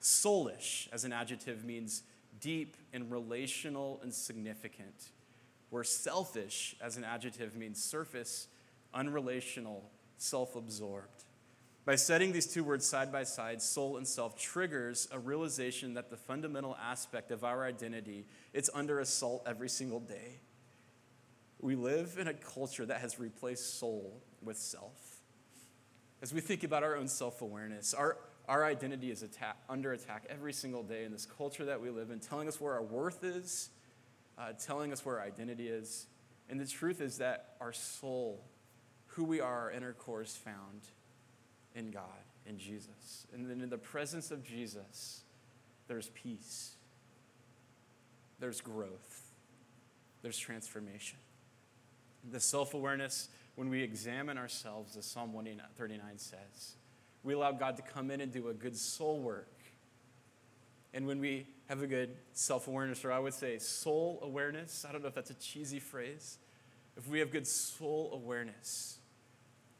Soulish, 0.00 0.88
as 0.92 1.04
an 1.04 1.12
adjective, 1.12 1.64
means 1.64 2.02
deep 2.40 2.76
and 2.92 3.10
relational 3.10 4.00
and 4.02 4.12
significant, 4.12 5.10
where 5.70 5.84
selfish, 5.84 6.76
as 6.80 6.96
an 6.96 7.04
adjective, 7.04 7.54
means 7.54 7.82
surface, 7.82 8.48
unrelational, 8.94 9.82
self 10.16 10.56
absorbed. 10.56 11.24
By 11.84 11.96
setting 11.96 12.32
these 12.32 12.46
two 12.46 12.64
words 12.64 12.86
side 12.86 13.12
by 13.12 13.24
side, 13.24 13.60
soul 13.60 13.98
and 13.98 14.08
self 14.08 14.38
triggers 14.38 15.06
a 15.12 15.18
realization 15.18 15.94
that 15.94 16.10
the 16.10 16.16
fundamental 16.16 16.76
aspect 16.82 17.30
of 17.30 17.44
our 17.44 17.64
identity 17.64 18.26
it's 18.54 18.70
under 18.72 19.00
assault 19.00 19.42
every 19.46 19.68
single 19.68 20.00
day. 20.00 20.40
We 21.60 21.76
live 21.76 22.18
in 22.18 22.28
a 22.28 22.34
culture 22.34 22.86
that 22.86 23.00
has 23.00 23.18
replaced 23.18 23.78
soul 23.78 24.22
with 24.44 24.58
self. 24.58 25.18
As 26.22 26.32
we 26.32 26.40
think 26.40 26.64
about 26.64 26.82
our 26.82 26.96
own 26.96 27.08
self 27.08 27.42
awareness, 27.42 27.94
our, 27.94 28.18
our 28.48 28.64
identity 28.64 29.10
is 29.10 29.22
attack, 29.22 29.56
under 29.68 29.92
attack 29.92 30.24
every 30.28 30.52
single 30.52 30.82
day 30.82 31.04
in 31.04 31.12
this 31.12 31.26
culture 31.26 31.64
that 31.66 31.80
we 31.80 31.90
live 31.90 32.10
in, 32.10 32.20
telling 32.20 32.48
us 32.48 32.60
where 32.60 32.72
our 32.72 32.82
worth 32.82 33.24
is, 33.24 33.70
uh, 34.38 34.52
telling 34.52 34.92
us 34.92 35.04
where 35.04 35.18
our 35.18 35.26
identity 35.26 35.68
is. 35.68 36.06
And 36.48 36.60
the 36.60 36.66
truth 36.66 37.00
is 37.00 37.18
that 37.18 37.56
our 37.60 37.72
soul, 37.72 38.44
who 39.08 39.24
we 39.24 39.40
are, 39.40 39.62
our 39.62 39.70
inner 39.70 39.92
core 39.92 40.22
is 40.22 40.36
found 40.36 40.82
in 41.74 41.90
God, 41.90 42.02
in 42.46 42.58
Jesus. 42.58 43.26
And 43.32 43.48
then 43.48 43.60
in 43.60 43.70
the 43.70 43.78
presence 43.78 44.30
of 44.30 44.44
Jesus, 44.44 45.22
there's 45.88 46.08
peace, 46.10 46.76
there's 48.40 48.60
growth, 48.60 49.32
there's 50.22 50.38
transformation. 50.38 51.18
The 52.30 52.40
self 52.40 52.74
awareness, 52.74 53.28
when 53.56 53.68
we 53.68 53.82
examine 53.82 54.36
ourselves, 54.38 54.96
as 54.96 55.04
Psalm 55.04 55.32
139 55.32 56.18
says, 56.18 56.76
we 57.22 57.34
allow 57.34 57.52
God 57.52 57.76
to 57.76 57.82
come 57.82 58.10
in 58.10 58.20
and 58.20 58.32
do 58.32 58.48
a 58.48 58.54
good 58.54 58.76
soul 58.76 59.20
work. 59.20 59.48
And 60.92 61.06
when 61.06 61.20
we 61.20 61.46
have 61.68 61.82
a 61.82 61.86
good 61.86 62.16
self 62.32 62.68
awareness, 62.68 63.04
or 63.04 63.12
I 63.12 63.18
would 63.18 63.34
say 63.34 63.58
soul 63.58 64.20
awareness, 64.22 64.84
I 64.88 64.92
don't 64.92 65.02
know 65.02 65.08
if 65.08 65.14
that's 65.14 65.30
a 65.30 65.34
cheesy 65.34 65.80
phrase. 65.80 66.38
If 66.96 67.08
we 67.08 67.18
have 67.18 67.32
good 67.32 67.46
soul 67.46 68.10
awareness, 68.12 68.98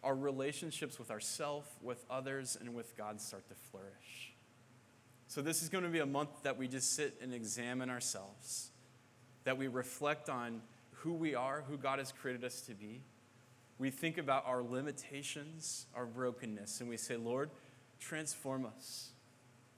our 0.02 0.14
relationships 0.14 0.98
with 0.98 1.10
ourselves, 1.10 1.68
with 1.80 2.04
others, 2.10 2.56
and 2.60 2.74
with 2.74 2.96
God 2.96 3.20
start 3.20 3.48
to 3.48 3.54
flourish. 3.54 4.34
So, 5.28 5.40
this 5.40 5.62
is 5.62 5.68
going 5.68 5.84
to 5.84 5.90
be 5.90 6.00
a 6.00 6.06
month 6.06 6.30
that 6.42 6.58
we 6.58 6.66
just 6.66 6.94
sit 6.94 7.16
and 7.22 7.32
examine 7.32 7.90
ourselves, 7.90 8.70
that 9.44 9.56
we 9.56 9.68
reflect 9.68 10.28
on 10.28 10.62
who 10.90 11.12
we 11.12 11.34
are, 11.34 11.64
who 11.68 11.76
God 11.76 11.98
has 11.98 12.12
created 12.12 12.44
us 12.44 12.60
to 12.62 12.74
be, 12.74 13.02
we 13.78 13.90
think 13.90 14.18
about 14.18 14.44
our 14.46 14.62
limitations, 14.62 15.87
our 15.94 16.06
brokenness, 16.06 16.80
and 16.80 16.88
we 16.88 16.96
say, 16.96 17.16
Lord, 17.16 17.50
transform 17.98 18.66
us 18.66 19.10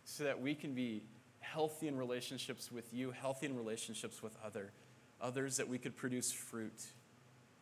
so 0.04 0.24
that 0.24 0.40
we 0.40 0.54
can 0.54 0.74
be 0.74 1.02
healthy 1.40 1.88
in 1.88 1.96
relationships 1.96 2.70
with 2.70 2.92
you, 2.92 3.10
healthy 3.10 3.46
in 3.46 3.56
relationships 3.56 4.22
with 4.22 4.36
other, 4.44 4.72
others, 5.20 5.56
that 5.56 5.68
we 5.68 5.78
could 5.78 5.96
produce 5.96 6.30
fruit. 6.32 6.82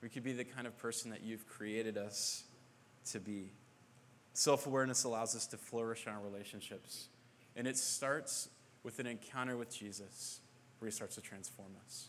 We 0.03 0.09
could 0.09 0.25
be 0.25 0.33
the 0.33 0.45
kind 0.45 0.67
of 0.67 0.77
person 0.77 1.11
that 1.11 1.23
you've 1.23 1.47
created 1.47 1.97
us 1.97 2.45
to 3.13 3.21
be. 3.21 3.53
Self 4.33 4.67
awareness 4.67 5.05
allows 5.05 5.37
us 5.37 5.47
to 5.49 5.57
flourish 5.57 6.07
in 6.07 6.13
our 6.13 6.21
relationships. 6.21 7.09
And 7.57 7.69
it 7.69 7.77
starts 7.77 8.49
with 8.83 8.99
an 8.99 9.07
encounter 9.07 9.57
with 9.57 9.75
Jesus 9.75 10.41
where 10.79 10.91
he 10.91 10.93
starts 10.93 11.15
to 11.15 11.21
transform 11.21 11.71
us. 11.87 12.09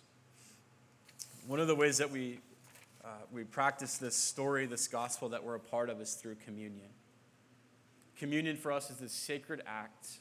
One 1.47 1.59
of 1.59 1.67
the 1.67 1.75
ways 1.75 1.99
that 1.99 2.09
we, 2.09 2.39
uh, 3.05 3.09
we 3.31 3.43
practice 3.43 3.97
this 3.97 4.15
story, 4.15 4.65
this 4.65 4.87
gospel 4.87 5.29
that 5.29 5.43
we're 5.43 5.55
a 5.55 5.59
part 5.59 5.91
of, 5.91 6.01
is 6.01 6.15
through 6.15 6.35
communion. 6.35 6.89
Communion 8.17 8.57
for 8.57 8.71
us 8.71 8.89
is 8.89 8.97
this 8.97 9.11
sacred 9.13 9.61
act 9.67 10.19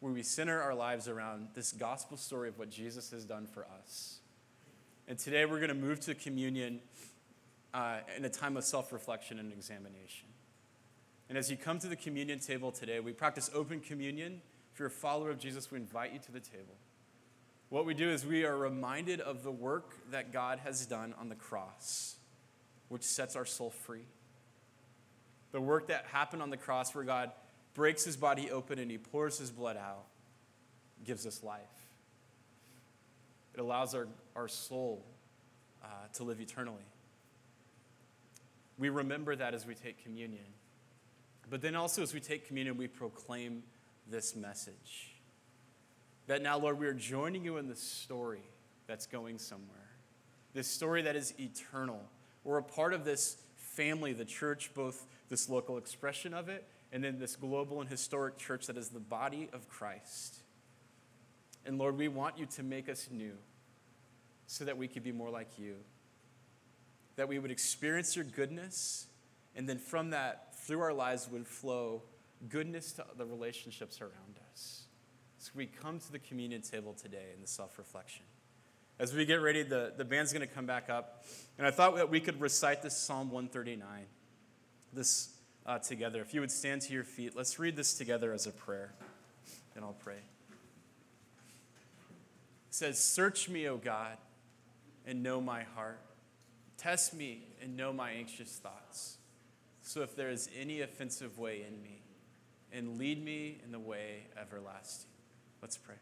where 0.00 0.12
we 0.12 0.22
center 0.22 0.60
our 0.62 0.74
lives 0.74 1.06
around 1.06 1.48
this 1.54 1.72
gospel 1.72 2.16
story 2.16 2.48
of 2.48 2.58
what 2.58 2.70
Jesus 2.70 3.10
has 3.10 3.24
done 3.24 3.46
for 3.46 3.66
us. 3.78 4.20
And 5.06 5.18
today 5.18 5.44
we're 5.44 5.58
going 5.58 5.68
to 5.68 5.74
move 5.74 6.00
to 6.00 6.14
communion 6.14 6.80
uh, 7.74 7.98
in 8.16 8.24
a 8.24 8.30
time 8.30 8.56
of 8.56 8.64
self 8.64 8.90
reflection 8.92 9.38
and 9.38 9.52
examination. 9.52 10.28
And 11.28 11.36
as 11.36 11.50
you 11.50 11.58
come 11.58 11.78
to 11.80 11.88
the 11.88 11.96
communion 11.96 12.38
table 12.38 12.72
today, 12.72 13.00
we 13.00 13.12
practice 13.12 13.50
open 13.52 13.80
communion. 13.80 14.40
If 14.72 14.78
you're 14.78 14.88
a 14.88 14.90
follower 14.90 15.30
of 15.30 15.38
Jesus, 15.38 15.70
we 15.70 15.78
invite 15.78 16.12
you 16.12 16.20
to 16.20 16.32
the 16.32 16.40
table. 16.40 16.76
What 17.68 17.84
we 17.84 17.94
do 17.94 18.08
is 18.08 18.24
we 18.24 18.44
are 18.44 18.56
reminded 18.56 19.20
of 19.20 19.42
the 19.42 19.50
work 19.50 19.94
that 20.10 20.32
God 20.32 20.60
has 20.60 20.86
done 20.86 21.14
on 21.18 21.28
the 21.28 21.34
cross, 21.34 22.16
which 22.88 23.02
sets 23.02 23.34
our 23.34 23.44
soul 23.44 23.70
free. 23.70 24.06
The 25.50 25.60
work 25.60 25.88
that 25.88 26.06
happened 26.12 26.42
on 26.42 26.50
the 26.50 26.56
cross, 26.56 26.94
where 26.94 27.04
God 27.04 27.32
breaks 27.74 28.04
his 28.04 28.16
body 28.16 28.50
open 28.50 28.78
and 28.78 28.90
he 28.90 28.98
pours 28.98 29.38
his 29.38 29.50
blood 29.50 29.76
out, 29.76 30.04
gives 31.04 31.26
us 31.26 31.42
life. 31.42 31.60
It 33.54 33.60
allows 33.60 33.94
our, 33.94 34.06
our 34.36 34.48
soul 34.48 35.04
uh, 35.82 35.88
to 36.14 36.24
live 36.24 36.40
eternally. 36.40 36.84
We 38.78 38.90
remember 38.90 39.34
that 39.34 39.54
as 39.54 39.66
we 39.66 39.74
take 39.74 40.02
communion. 40.02 40.44
But 41.48 41.62
then 41.62 41.74
also, 41.74 42.02
as 42.02 42.12
we 42.12 42.20
take 42.20 42.46
communion, 42.46 42.76
we 42.76 42.86
proclaim 42.86 43.62
this 44.08 44.36
message 44.36 45.15
that 46.26 46.42
now, 46.42 46.58
Lord, 46.58 46.78
we 46.78 46.86
are 46.86 46.94
joining 46.94 47.44
you 47.44 47.56
in 47.56 47.68
this 47.68 47.80
story 47.80 48.42
that's 48.86 49.06
going 49.06 49.38
somewhere, 49.38 49.90
this 50.54 50.68
story 50.68 51.02
that 51.02 51.16
is 51.16 51.34
eternal. 51.38 52.00
We're 52.44 52.58
a 52.58 52.62
part 52.62 52.92
of 52.92 53.04
this 53.04 53.36
family, 53.56 54.12
the 54.12 54.24
church, 54.24 54.72
both 54.74 55.06
this 55.28 55.48
local 55.48 55.76
expression 55.78 56.32
of 56.32 56.48
it 56.48 56.66
and 56.92 57.02
then 57.02 57.18
this 57.18 57.36
global 57.36 57.80
and 57.80 57.90
historic 57.90 58.38
church 58.38 58.66
that 58.66 58.76
is 58.76 58.88
the 58.88 59.00
body 59.00 59.48
of 59.52 59.68
Christ. 59.68 60.38
And 61.64 61.78
Lord, 61.78 61.98
we 61.98 62.08
want 62.08 62.38
you 62.38 62.46
to 62.46 62.62
make 62.62 62.88
us 62.88 63.08
new 63.10 63.36
so 64.46 64.64
that 64.64 64.78
we 64.78 64.86
could 64.86 65.02
be 65.02 65.12
more 65.12 65.30
like 65.30 65.58
you, 65.58 65.74
that 67.16 67.28
we 67.28 67.38
would 67.38 67.50
experience 67.50 68.14
your 68.14 68.24
goodness, 68.24 69.08
and 69.56 69.68
then 69.68 69.78
from 69.78 70.10
that, 70.10 70.54
through 70.54 70.80
our 70.80 70.92
lives, 70.92 71.28
would 71.30 71.46
flow 71.46 72.02
goodness 72.48 72.92
to 72.92 73.04
the 73.16 73.26
relationships 73.26 74.00
around 74.00 74.38
us. 74.52 74.85
So 75.38 75.52
we 75.54 75.66
come 75.66 75.98
to 75.98 76.12
the 76.12 76.18
communion 76.18 76.62
table 76.62 76.94
today 76.94 77.26
in 77.34 77.40
the 77.40 77.46
self 77.46 77.78
reflection. 77.78 78.24
As 78.98 79.12
we 79.12 79.26
get 79.26 79.42
ready, 79.42 79.62
the, 79.62 79.92
the 79.96 80.04
band's 80.04 80.32
going 80.32 80.46
to 80.46 80.52
come 80.52 80.64
back 80.64 80.88
up. 80.88 81.24
And 81.58 81.66
I 81.66 81.70
thought 81.70 81.96
that 81.96 82.08
we 82.08 82.18
could 82.18 82.40
recite 82.40 82.82
this 82.82 82.96
Psalm 82.96 83.30
139, 83.30 84.06
this 84.92 85.34
uh, 85.66 85.78
together. 85.78 86.22
If 86.22 86.32
you 86.32 86.40
would 86.40 86.50
stand 86.50 86.80
to 86.82 86.92
your 86.94 87.04
feet, 87.04 87.36
let's 87.36 87.58
read 87.58 87.76
this 87.76 87.94
together 87.94 88.32
as 88.32 88.46
a 88.46 88.52
prayer. 88.52 88.94
Then 89.74 89.84
I'll 89.84 89.92
pray. 89.92 90.14
It 90.14 90.22
says, 92.70 92.98
Search 92.98 93.50
me, 93.50 93.68
O 93.68 93.76
God, 93.76 94.16
and 95.06 95.22
know 95.22 95.40
my 95.42 95.64
heart. 95.74 96.00
Test 96.78 97.14
me 97.14 97.48
and 97.62 97.76
know 97.76 97.92
my 97.92 98.12
anxious 98.12 98.56
thoughts. 98.56 99.18
So 99.82 100.00
if 100.02 100.16
there 100.16 100.30
is 100.30 100.48
any 100.58 100.80
offensive 100.80 101.38
way 101.38 101.64
in 101.66 101.82
me, 101.82 102.02
and 102.72 102.98
lead 102.98 103.24
me 103.24 103.58
in 103.64 103.72
the 103.72 103.78
way 103.78 104.24
everlasting. 104.40 105.15
Let's 105.62 105.76
pray. 105.76 105.96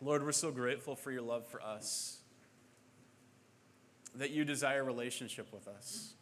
Lord, 0.00 0.24
we're 0.24 0.32
so 0.32 0.50
grateful 0.50 0.96
for 0.96 1.10
your 1.10 1.22
love 1.22 1.46
for 1.46 1.62
us, 1.62 2.18
that 4.14 4.30
you 4.30 4.44
desire 4.44 4.82
relationship 4.82 5.52
with 5.52 5.68
us. 5.68 6.14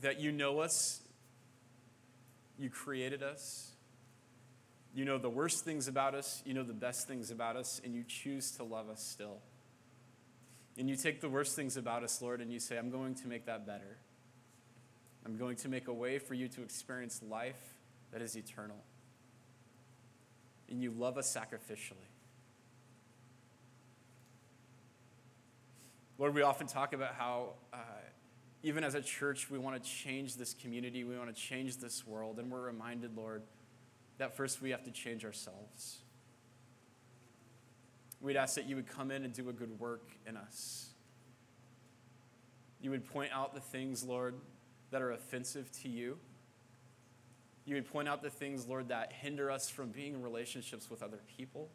That 0.00 0.20
you 0.20 0.32
know 0.32 0.60
us, 0.60 1.00
you 2.58 2.70
created 2.70 3.22
us, 3.22 3.72
you 4.94 5.04
know 5.04 5.18
the 5.18 5.28
worst 5.28 5.64
things 5.64 5.86
about 5.86 6.14
us, 6.14 6.42
you 6.46 6.54
know 6.54 6.62
the 6.62 6.72
best 6.72 7.06
things 7.06 7.30
about 7.30 7.56
us, 7.56 7.80
and 7.84 7.94
you 7.94 8.04
choose 8.06 8.52
to 8.52 8.64
love 8.64 8.88
us 8.88 9.02
still. 9.02 9.38
And 10.78 10.88
you 10.88 10.96
take 10.96 11.20
the 11.20 11.28
worst 11.28 11.54
things 11.54 11.76
about 11.76 12.02
us, 12.04 12.22
Lord, 12.22 12.40
and 12.40 12.52
you 12.52 12.60
say, 12.60 12.78
I'm 12.78 12.90
going 12.90 13.14
to 13.16 13.28
make 13.28 13.46
that 13.46 13.66
better. 13.66 13.98
I'm 15.24 15.36
going 15.36 15.56
to 15.56 15.68
make 15.68 15.88
a 15.88 15.92
way 15.92 16.18
for 16.18 16.34
you 16.34 16.48
to 16.48 16.62
experience 16.62 17.20
life 17.28 17.76
that 18.12 18.22
is 18.22 18.36
eternal. 18.36 18.78
And 20.70 20.82
you 20.82 20.90
love 20.90 21.18
us 21.18 21.34
sacrificially. 21.34 22.08
Lord, 26.18 26.34
we 26.34 26.42
often 26.42 26.66
talk 26.66 26.92
about 26.92 27.14
how, 27.14 27.50
uh, 27.72 27.76
even 28.62 28.82
as 28.82 28.94
a 28.94 29.00
church, 29.00 29.50
we 29.50 29.58
want 29.58 29.80
to 29.82 29.88
change 29.88 30.36
this 30.36 30.52
community, 30.52 31.04
we 31.04 31.16
want 31.16 31.34
to 31.34 31.40
change 31.40 31.76
this 31.76 32.06
world, 32.06 32.38
and 32.38 32.50
we're 32.50 32.66
reminded, 32.66 33.16
Lord, 33.16 33.42
that 34.18 34.36
first 34.36 34.60
we 34.60 34.70
have 34.70 34.82
to 34.84 34.90
change 34.90 35.24
ourselves. 35.24 35.98
We'd 38.20 38.36
ask 38.36 38.56
that 38.56 38.66
you 38.66 38.74
would 38.74 38.88
come 38.88 39.12
in 39.12 39.24
and 39.24 39.32
do 39.32 39.48
a 39.48 39.52
good 39.52 39.78
work 39.78 40.10
in 40.26 40.36
us. 40.36 40.90
You 42.80 42.90
would 42.90 43.06
point 43.06 43.30
out 43.32 43.54
the 43.54 43.60
things, 43.60 44.02
Lord, 44.02 44.34
that 44.90 45.02
are 45.02 45.12
offensive 45.12 45.70
to 45.82 45.88
you. 45.88 46.18
You 47.64 47.74
would 47.74 47.90
point 47.90 48.08
out 48.08 48.22
the 48.22 48.30
things, 48.30 48.66
Lord, 48.66 48.88
that 48.88 49.12
hinder 49.12 49.50
us 49.50 49.68
from 49.68 49.90
being 49.90 50.14
in 50.14 50.22
relationships 50.22 50.88
with 50.88 51.02
other 51.02 51.20
people. 51.36 51.68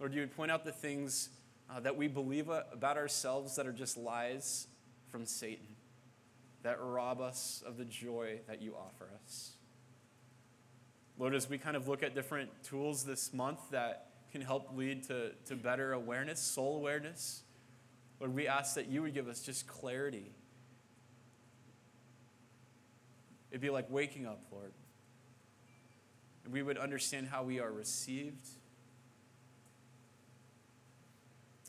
Lord, 0.00 0.12
you 0.12 0.20
would 0.20 0.36
point 0.36 0.50
out 0.50 0.64
the 0.64 0.72
things 0.72 1.28
uh, 1.70 1.78
that 1.80 1.96
we 1.96 2.08
believe 2.08 2.48
about 2.48 2.96
ourselves 2.96 3.54
that 3.56 3.66
are 3.66 3.72
just 3.72 3.96
lies 3.96 4.66
from 5.08 5.24
Satan, 5.24 5.76
that 6.64 6.78
rob 6.80 7.20
us 7.20 7.62
of 7.64 7.76
the 7.76 7.84
joy 7.84 8.40
that 8.48 8.60
you 8.60 8.74
offer 8.74 9.08
us. 9.24 9.52
Lord, 11.18 11.34
as 11.34 11.48
we 11.48 11.58
kind 11.58 11.76
of 11.76 11.86
look 11.86 12.02
at 12.02 12.14
different 12.14 12.50
tools 12.64 13.04
this 13.04 13.32
month 13.32 13.60
that 13.70 14.08
can 14.32 14.40
help 14.40 14.76
lead 14.76 15.04
to, 15.04 15.30
to 15.46 15.54
better 15.54 15.92
awareness, 15.92 16.40
soul 16.40 16.76
awareness, 16.76 17.42
Lord, 18.18 18.34
we 18.34 18.48
ask 18.48 18.74
that 18.74 18.88
you 18.88 19.02
would 19.02 19.14
give 19.14 19.28
us 19.28 19.42
just 19.42 19.66
clarity 19.68 20.32
It'd 23.52 23.60
be 23.60 23.68
like 23.68 23.84
waking 23.90 24.26
up, 24.26 24.40
Lord. 24.50 24.72
And 26.44 26.54
we 26.54 26.62
would 26.62 26.78
understand 26.78 27.28
how 27.28 27.42
we 27.42 27.60
are 27.60 27.70
received. 27.70 28.48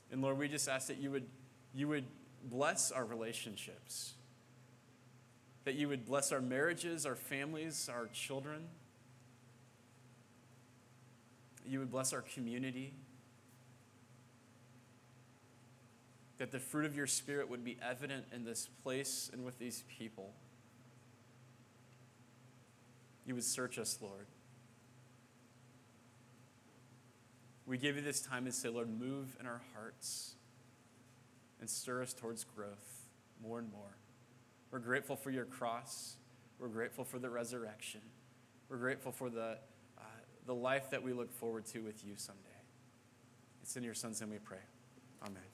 And 0.10 0.22
Lord, 0.22 0.40
we 0.40 0.48
just 0.48 0.70
ask 0.70 0.88
that 0.88 0.98
you 0.98 1.12
would, 1.12 1.26
you 1.76 1.90
would 1.90 2.06
bless 2.50 2.90
our 2.90 3.04
relationships, 3.04 4.14
that 5.66 5.76
you 5.76 5.90
would 5.90 6.06
bless 6.06 6.32
our 6.32 6.40
marriages, 6.40 7.06
our 7.06 7.18
families, 7.18 7.90
our 7.94 8.08
children. 8.14 8.64
You 11.66 11.80
would 11.80 11.92
bless 11.92 12.14
our 12.14 12.22
community. 12.22 12.94
That 16.38 16.52
the 16.52 16.60
fruit 16.60 16.86
of 16.86 16.96
your 16.96 17.08
Spirit 17.08 17.50
would 17.50 17.66
be 17.66 17.78
evident 17.86 18.24
in 18.34 18.46
this 18.46 18.70
place 18.84 19.30
and 19.34 19.44
with 19.44 19.60
these 19.60 19.84
people 20.00 20.34
you 23.26 23.36
would 23.36 23.44
search 23.44 23.78
us, 23.78 23.98
Lord. 24.02 24.28
We 27.66 27.78
give 27.78 27.96
you 27.96 28.02
this 28.02 28.22
time 28.22 28.46
and 28.46 28.54
say, 28.54 28.70
Lord, 28.70 28.90
move 28.90 29.38
in 29.40 29.46
our 29.46 29.62
hearts 29.74 30.36
and 31.60 31.70
stir 31.70 32.02
us 32.02 32.14
towards 32.14 32.44
growth 32.44 33.08
more 33.42 33.60
and 33.60 33.72
more. 33.72 33.98
We're 34.72 34.80
grateful 34.80 35.16
for 35.16 35.32
your 35.32 35.46
cross. 35.46 36.18
We're 36.60 36.68
grateful 36.68 37.06
for 37.06 37.20
the 37.20 37.30
resurrection. 37.30 38.02
We're 38.70 38.78
grateful 38.78 39.12
for 39.12 39.30
the, 39.30 39.58
uh, 39.98 40.02
the 40.46 40.56
life 40.56 40.90
that 40.90 41.04
we 41.04 41.14
look 41.14 41.32
forward 41.32 41.66
to 41.68 41.80
with 41.80 42.04
you 42.06 42.16
someday. 42.18 42.50
It's 43.62 43.78
in 43.78 43.84
your 43.84 43.94
son's 43.94 44.20
name 44.20 44.32
we 44.32 44.40
pray. 44.40 44.58
Amen. 45.22 45.53